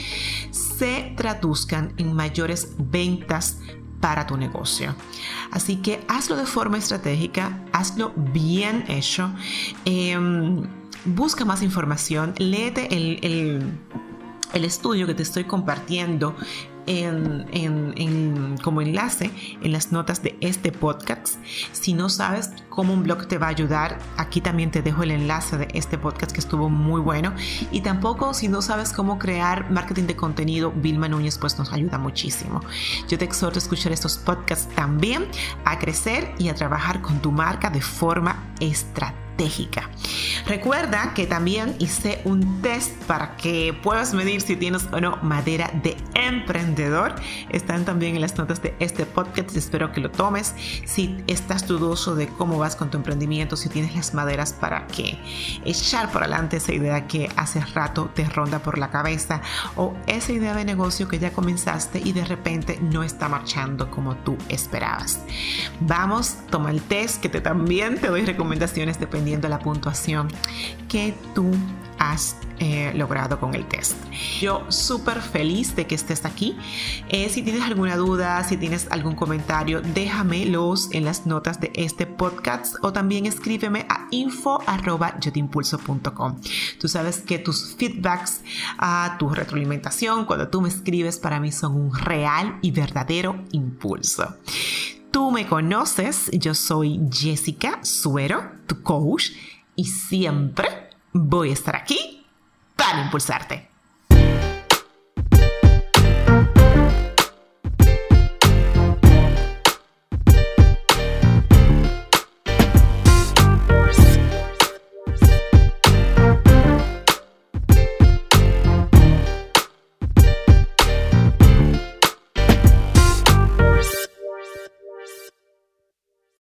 se 0.52 1.16
traduzcan 1.18 1.92
en 1.98 2.14
mayores 2.14 2.76
ventas 2.78 3.58
para 4.00 4.28
tu 4.28 4.38
negocio. 4.38 4.94
Así 5.50 5.78
que 5.78 6.06
hazlo 6.08 6.36
de 6.36 6.46
forma 6.46 6.78
estratégica, 6.78 7.66
hazlo 7.74 8.14
bien 8.16 8.86
hecho. 8.90 9.32
Em, 9.86 10.68
busca 11.04 11.46
más 11.46 11.64
información, 11.64 12.36
léete 12.38 12.94
el 12.94 13.74
estudio 14.54 15.08
que 15.08 15.16
te 15.16 15.24
estoy 15.24 15.46
compartiendo 15.46 16.36
en, 16.88 18.58
como 18.64 18.82
enlace 18.82 19.32
en 19.62 19.72
las 19.72 19.92
notas 19.92 20.22
de 20.24 20.38
este 20.42 20.72
podcast. 20.72 21.36
Si 21.72 21.94
no 21.94 22.10
sabes 22.10 22.52
cómo 22.70 22.94
un 22.94 23.04
blog 23.04 23.28
te 23.28 23.38
va 23.38 23.48
a 23.48 23.50
ayudar, 23.50 24.00
aquí 24.18 24.42
también 24.42 24.72
te 24.72 24.82
dejo 24.82 25.04
el 25.04 25.12
enlace 25.12 25.58
de 25.58 25.68
este 25.74 25.98
podcast 25.98 26.32
que 26.32 26.40
estuvo 26.40 26.70
muy 26.70 27.02
bueno. 27.02 27.34
Y 27.72 27.82
tampoco 27.82 28.34
si 28.34 28.48
no 28.48 28.62
sabes 28.62 28.92
cómo 28.94 29.20
crear 29.20 29.70
marketing 29.72 30.04
de 30.04 30.16
contenido, 30.16 30.72
Vilma 30.72 31.08
Núñez 31.08 31.38
pues 31.38 31.58
nos 31.58 31.72
ayuda 31.74 31.98
muchísimo. 31.98 32.62
Yo 33.08 33.18
te 33.18 33.26
exhorto 33.26 33.60
a 33.60 33.62
escuchar 33.62 33.92
estos 33.92 34.18
podcasts 34.18 34.74
también, 34.76 35.28
a 35.64 35.80
crecer 35.80 36.34
y 36.38 36.50
a 36.50 36.56
trabajar 36.56 37.02
con 37.02 37.20
tu 37.22 37.32
marca 37.32 37.70
de 37.70 37.82
forma 37.82 38.54
estratégica 38.60 39.25
Recuerda 40.48 41.14
que 41.14 41.28
también 41.28 41.76
hice 41.80 42.22
un 42.24 42.62
test 42.62 42.94
para 43.04 43.36
que 43.36 43.78
puedas 43.84 44.14
medir 44.14 44.42
si 44.42 44.56
tienes 44.56 44.88
o 44.92 45.02
no 45.02 45.18
madera 45.18 45.72
de 45.84 45.98
emprendedor. 46.14 47.16
Están 47.50 47.84
también 47.84 48.16
en 48.16 48.22
las 48.22 48.38
notas 48.38 48.62
de 48.62 48.76
este 48.80 49.06
podcast. 49.06 49.56
Espero 49.56 49.92
que 49.92 50.00
lo 50.00 50.10
tomes. 50.10 50.56
Si 50.86 51.18
estás 51.28 51.68
dudoso 51.68 52.16
de 52.16 52.28
cómo 52.28 52.58
vas 52.58 52.76
con 52.76 52.90
tu 52.90 52.98
emprendimiento, 52.98 53.58
si 53.58 53.68
tienes 53.68 53.94
las 53.94 54.14
maderas 54.14 54.54
para 54.54 54.88
que 54.88 55.20
echar 55.66 56.12
por 56.12 56.24
adelante 56.24 56.58
esa 56.58 56.74
idea 56.74 57.08
que 57.08 57.30
hace 57.36 57.60
rato 57.60 58.10
te 58.14 58.24
ronda 58.26 58.60
por 58.60 58.78
la 58.78 58.90
cabeza 58.90 59.42
o 59.76 59.94
esa 60.08 60.32
idea 60.32 60.54
de 60.54 60.64
negocio 60.64 61.08
que 61.10 61.20
ya 61.20 61.32
comenzaste 61.34 62.00
y 62.04 62.14
de 62.14 62.24
repente 62.24 62.80
no 62.82 63.04
está 63.04 63.28
marchando 63.28 63.92
como 63.92 64.16
tú 64.16 64.38
esperabas. 64.48 65.20
Vamos, 65.82 66.38
toma 66.50 66.72
el 66.72 66.82
test 66.82 67.22
que 67.22 67.30
te 67.30 67.42
también 67.42 68.00
te 68.00 68.08
doy 68.08 68.26
recomendaciones 68.26 69.00
dependiendo 69.00 69.25
la 69.26 69.60
puntuación 69.60 70.30
que 70.88 71.14
tú 71.34 71.52
has 71.98 72.36
eh, 72.60 72.94
logrado 72.96 73.40
con 73.40 73.56
el 73.56 73.66
test. 73.66 73.96
Yo 74.40 74.64
súper 74.70 75.20
feliz 75.22 75.76
de 75.76 75.88
que 75.88 75.96
estés 75.96 76.26
aquí. 76.26 76.56
Eh, 77.10 77.28
si 77.30 77.42
tienes 77.42 77.64
alguna 77.64 77.96
duda, 77.96 78.44
si 78.44 78.58
tienes 78.58 78.86
algún 78.92 79.16
comentario, 79.16 79.82
déjamelos 79.82 80.90
en 80.92 81.06
las 81.06 81.26
notas 81.26 81.60
de 81.60 81.72
este 81.74 82.06
podcast 82.06 82.76
o 82.82 82.94
también 82.94 83.26
escríbeme 83.26 83.88
a 83.90 84.06
info.yotimpulso.com. 84.12 86.40
Tú 86.80 86.88
sabes 86.88 87.22
que 87.22 87.40
tus 87.40 87.74
feedbacks, 87.76 88.44
a 88.78 89.16
tu 89.18 89.30
retroalimentación, 89.30 90.26
cuando 90.26 90.50
tú 90.50 90.62
me 90.62 90.70
escribes, 90.70 91.18
para 91.18 91.40
mí 91.40 91.52
son 91.52 91.74
un 91.76 91.96
real 91.96 92.60
y 92.62 92.70
verdadero 92.72 93.44
impulso 93.52 94.36
tú 95.16 95.32
me 95.32 95.48
conoces, 95.48 96.30
yo 96.34 96.54
soy 96.54 97.00
Jessica 97.10 97.80
Suero, 97.84 98.52
tu 98.68 98.84
coach, 98.84 99.30
y 99.74 99.86
siempre 99.86 100.90
voy 101.14 101.52
a 101.52 101.54
estar 101.54 101.74
aquí 101.74 102.28
para 102.76 103.02
impulsarte. 103.06 103.75